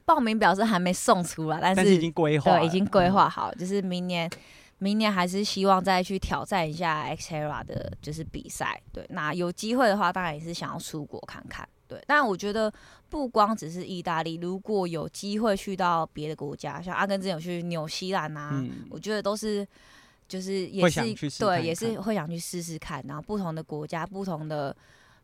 [0.06, 4.30] 报名表是还没送出来，但是，已经规划，对，已经规划好，就是明年，
[4.80, 8.82] 明年还是希望再去挑战一下 Xterra 的，就是比赛。
[8.92, 11.68] 对，那有机会的话，当然也是想要出国看看。
[11.88, 12.72] 对，但我觉得
[13.10, 19.66] 不光只是意大利，如果有机会去到别的国家，像阿根廷有去纽西兰啊，嗯、我觉得都是，
[20.28, 21.02] 就是也是
[21.40, 23.04] 对，也是会想去试试看。
[23.08, 24.76] 然后不同的国家，不同的。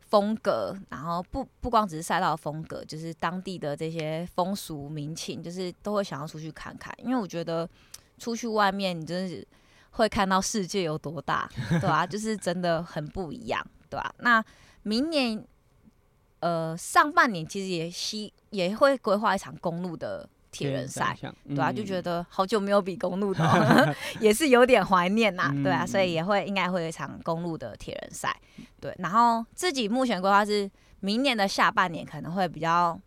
[0.09, 6.93] 风格，然后不不光只是赛道的风格，就是当地的这些风俗民情，就是都会想要出去看看。
[7.03, 7.69] 因为我觉得
[8.17, 9.47] 出去外面，你真的是
[9.91, 12.05] 会看到世界有多大，对吧、啊？
[12.07, 14.13] 就是真的很不一样，对吧、啊？
[14.19, 14.43] 那
[14.83, 15.45] 明年，
[16.39, 20.27] 呃，上半年其实也希也会规划一场公路的。
[20.51, 21.15] 铁人赛，
[21.47, 28.35] 对啊，就觉得好久没有比公路的， 也是有点怀念呐，对啊，所以也会应该会有一场公路的铁人赛，
[28.81, 28.93] 对。
[28.97, 30.69] 然后自己目前规划是
[31.01, 32.99] 明年的下半年可能会比较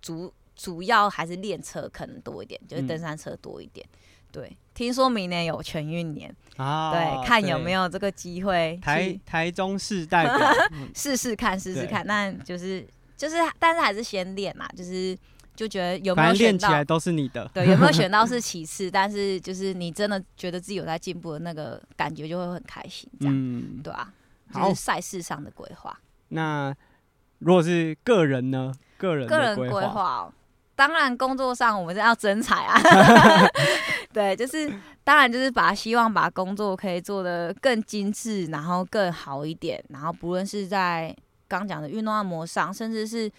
[0.00, 3.86] 主主要还是练车可能多一点，就是登山车多一点。
[4.30, 8.78] 对，听说明年有全运年啊，对，看有没有这个机会。
[8.82, 10.38] 台台中市代表
[10.94, 12.86] 试试看，试试看，那就是
[13.16, 15.16] 就是，但是还是先练嘛，就是。
[15.54, 24.10] 就觉得有没有选到，起来都是你的， 对，有没有选到 是其次，但是就是你真的觉得自己有在进步的那个感觉，就会很开心，这样，嗯、对啊，
[24.54, 25.96] 就是赛事上的规划。
[26.28, 26.74] 那
[27.40, 28.72] 如果是个人呢？
[28.96, 30.32] 个人个人规划、哦，
[30.74, 32.80] 当然工作上我们是要增彩啊，
[34.12, 34.72] 对，就是
[35.04, 41.14] 当然就是把希望把工作可以做得更精致，然后更好一点，然后不论是在
[41.46, 43.30] 刚讲的运动按摩上，甚至是。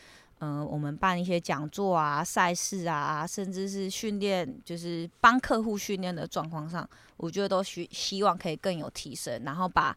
[0.45, 9.41] 嗯、我们办一些讲座啊、赛事啊，甚至是训练，就是帮客户训练的状况上，我觉得都希希望可以更有提升。
[9.45, 9.95] 然后把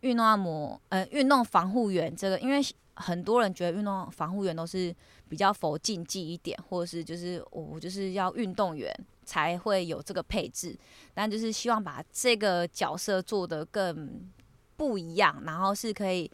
[0.00, 2.60] 运动按摩，呃，运动防护员这个，因为
[2.94, 4.92] 很多人觉得运动防护员都是
[5.28, 8.92] 比较否竞技一点，或者是就是我就是要运动员
[9.24, 10.76] 才会有这个配置，
[11.14, 14.28] 但就是希望把这个角色做得更
[14.76, 16.28] 不一样，然后是可以。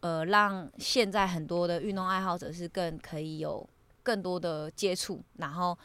[0.00, 3.68] 呃，让现在很多的运动爱好者是更可以有
[4.02, 5.76] 更多的接触，然后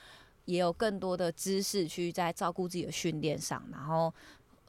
[0.46, 4.14] 也有更多的知识去在照顾自己的训练上，然后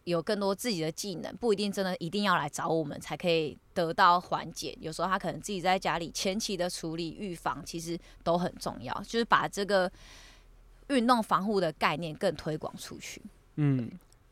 [0.02, 4.76] 有更多自己的技能，不一定真的一定要来找我们才可以得到缓解。
[4.80, 9.88] 有时候他可能自己在家里前期的处理预防，其实都很重要，就是把这个
[10.88, 13.22] 运动防护的概念更推广出去。
[13.54, 13.88] 嗯，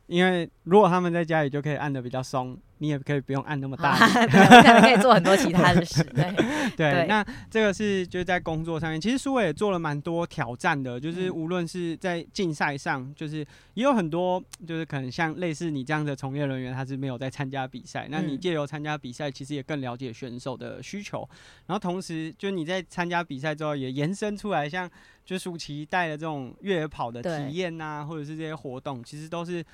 [0.08, 2.58] 因为如果他们在家里就可以按的比较松。
[2.84, 6.04] 你也可以不用按那么大，啊， 对，可以做很多其他的事。
[6.04, 6.30] 对，
[6.76, 13.38] 对，对，那这个是就是在工作上面，其实苏伟也做了蛮多挑战的，就是无论是在竞赛上，就是
[13.72, 21.26] 也有很多，就是可能像类似你这样的从业人员，他是没有在参加比赛，那你借由参加比赛，其实也更了解选手的需求，
[21.66, 24.90] 然后同时就你在参加比赛之后，也延伸出来，像
[25.24, 29.64] 就舒淇带的这种越野跑的体验呐，或者是这些活动，其实都是。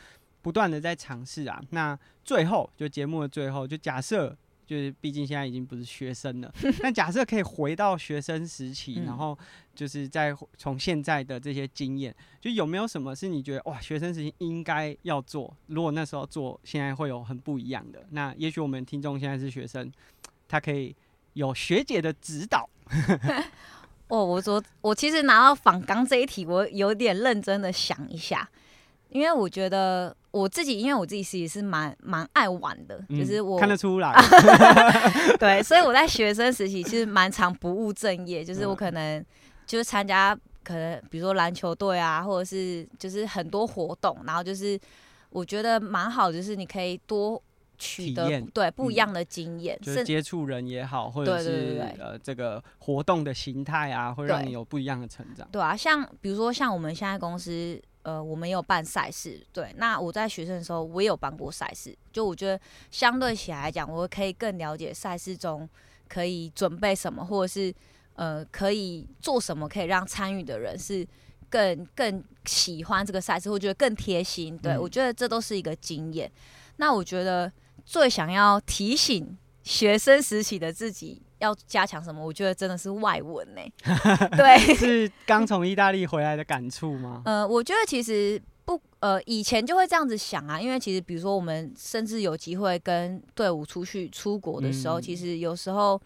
[0.43, 4.37] 不断的在尝试啊，那最后就节目的最后，就假设
[4.67, 9.37] 就是毕竟现在已经不是学生了， 那假设可以回到学生时期，嗯、然后
[9.75, 18.07] 就是在从现在的这些经验，就有没有什么是你觉得哇，学生时期应该要做，如果那时候做，现在会有很不一样的？
[18.11, 19.91] 那也许我们听众现在是学生，
[20.47, 20.95] 他可以
[21.33, 22.69] 有学姐的指导。
[24.07, 28.49] 哦，我说我其实拿到仿纲这一题，我有点认真的想一下。
[29.11, 34.15] 因为我觉得我自己，因为我自己其实是蛮蛮爱玩的，嗯、就是我看得出来，
[35.39, 39.25] 对，所以我在学生时期其实蛮常不务正业，就是我可能
[39.67, 44.79] 就是参加可能比如说篮球队啊，或者是就是很多活动，然后就是
[45.31, 47.43] 我觉得蛮好，就是你可以多
[47.77, 55.49] 取得验对不一样的经验，嗯、就是接触人也好，或者是呃这个活动的形态啊，会让你有不一样的成长。
[55.51, 57.81] 对啊，像比如说像我们现在公司。
[58.03, 59.75] 呃，我们也有办赛事，对。
[59.77, 61.97] 那我在学生的时候，我也有办过赛事。
[62.13, 62.59] 就我觉得
[62.91, 65.69] 相对起来讲，我可以更了解赛事中
[66.09, 67.75] 可以准备什么，或者是
[68.15, 71.07] 呃可以做什么，可以让参与的人是
[71.49, 74.57] 更更喜欢这个赛事，或觉得更贴心。
[74.57, 76.31] 对、嗯、我觉得这都是一个经验。
[76.77, 77.53] 那我觉得
[77.85, 81.21] 最想要提醒学生时期的自己。
[81.41, 82.25] 要加强什么？
[82.25, 84.29] 我觉得真的是外文呢、欸。
[84.37, 87.23] 对，是刚从意大利回来的感触吗？
[87.27, 96.01] 呃，我觉得其实不，呃，以前就会这样子想啊，因为其实比如说我们甚至有机会跟队伍出去出国的时候，嗯、其实有时候，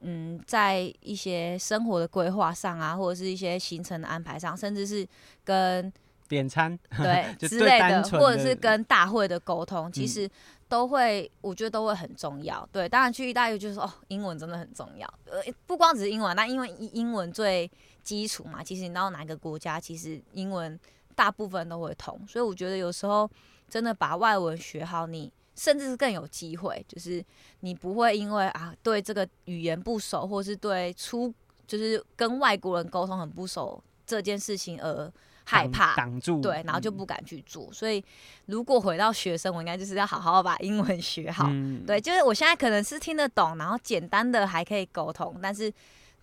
[0.00, 5.06] 嗯，在一些生活的规划上啊，或者是一些行程的安排上，甚至是
[5.44, 5.92] 跟
[6.28, 10.28] 点餐 对之类的，或者是跟大会的沟通，嗯、其实。
[10.70, 12.66] 都会，我觉得都会很重要。
[12.70, 15.06] 对，当然去意大利就是哦，英文真的很重要。
[15.24, 17.68] 呃，不光只是英文，那因为英文最
[18.04, 18.62] 基础嘛。
[18.62, 20.78] 其实你到哪个国家，其实英文
[21.16, 22.24] 大部分都会通。
[22.28, 23.28] 所以我觉得有时候
[23.68, 27.22] 真的把外文学好，你甚至是更有机会，就是
[27.60, 31.34] 你不会因为啊对这个语言不熟，或是对出
[31.66, 35.12] 就是跟外国人沟通很不熟这件事情而。
[35.42, 37.64] 害怕挡住，对，然后就不敢去做。
[37.70, 38.04] 嗯、所以，
[38.46, 41.46] 如果回到学生，我应该就是要好好把英文学好。
[41.48, 45.36] 嗯、对，就是我现在可能是听得懂，然后简单的还可以沟通。
[45.42, 45.68] 但是，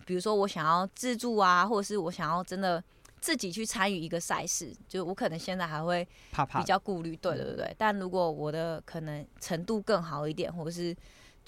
[0.06, 2.82] 比如说我想要自助啊，或者是我想要真的
[3.20, 6.06] 自己去参与一个赛事，就我可能现在还会
[6.56, 7.14] 比较顾虑。
[7.16, 10.96] 对对对但如果我的可能程度更好一点，或者是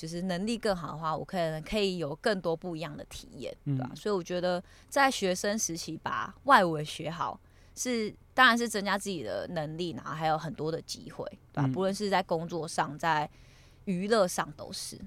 [0.00, 3.86] 就是能力更好的话，我可能可以有更多不一样的体验，对吧？
[3.90, 7.38] 嗯、所以我觉得在学生时期把外文学好。
[7.76, 11.66] 是，当然是增加自己的能力，然后还有很多的机会，对吧？
[11.66, 13.28] 嗯、不论是在工作上，在
[13.84, 14.98] 娱乐上都是。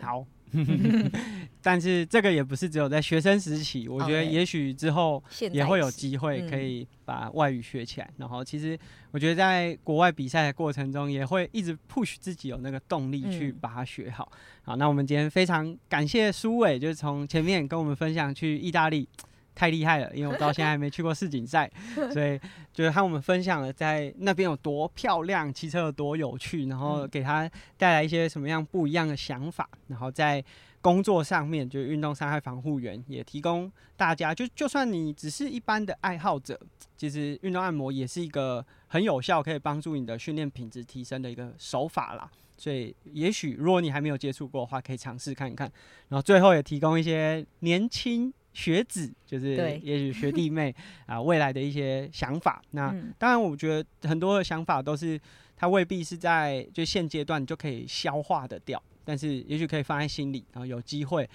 [0.00, 0.26] 好，
[1.62, 8.06] 但是这个也不是只有在学生时期，我觉得也许之后也会有机会可以把外语学起来。
[8.06, 8.78] 嗯、然后，其实
[9.10, 14.30] 我觉得在国外比赛的过程中，也会一直 push 自己有那个动力去把它学好。
[14.32, 19.08] 嗯、好，那我们今天非常感谢苏伟，就是从前面跟我们分享去意大利。
[19.54, 21.70] 太厉害了，因为我到现在还没去过世锦赛，
[22.12, 22.40] 所以
[22.72, 30.44] 就是和我们分享了在那边有多漂亮，骑车有多有趣，然后给他带来一些什么样不一样的想法，然后在
[30.80, 36.60] 工作上面，就是运动伤害防护员也提供大家，就就算你只是一般的爱好者，
[36.96, 42.28] 其实运动按摩也是一个很有效，可以帮助你的训练品质提升的一个手法啦。
[42.56, 45.70] 所以也许如果你还没有接触过的话，可以尝试看一看。
[46.08, 48.32] 然后最后也提供一些年轻。
[48.54, 50.72] 学子就是，也许学弟妹
[51.06, 52.62] 啊，未来的一些想法。
[52.70, 55.20] 那当然，我觉得很多的想法都是，
[55.56, 61.28] 他未必是在就现阶段就可以消化的掉，但是也许可以放在心里，然后有机会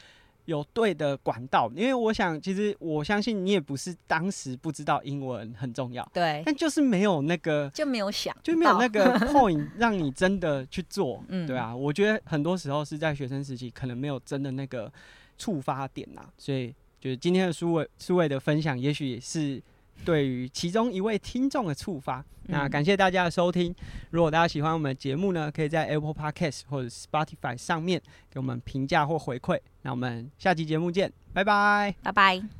[0.45, 1.69] 有对的管道。
[1.75, 11.75] 因为我想，其实我相信你也不是当时不知道英文很重要，对，但就是没有那个就没有想，就没有那个 point 让你真的去做，嗯，对啊。
[11.75, 14.89] 我觉得很多时候是在学生时期，可能没有真的那个
[15.37, 16.73] 触发点呐，所以。
[16.99, 19.61] 就是今天的苏伟苏伟的分享，也许也是
[20.03, 22.19] 对于其中一位听众的触发。
[22.19, 23.73] 嗯、那感谢大家的收听。
[24.09, 29.59] 如果大家喜欢我们的节目呢，可以在 Apple Podcast 或者 Spotify 上面给我们评价或回馈。
[29.83, 32.58] 那我们下期节目见，拜拜，拜拜。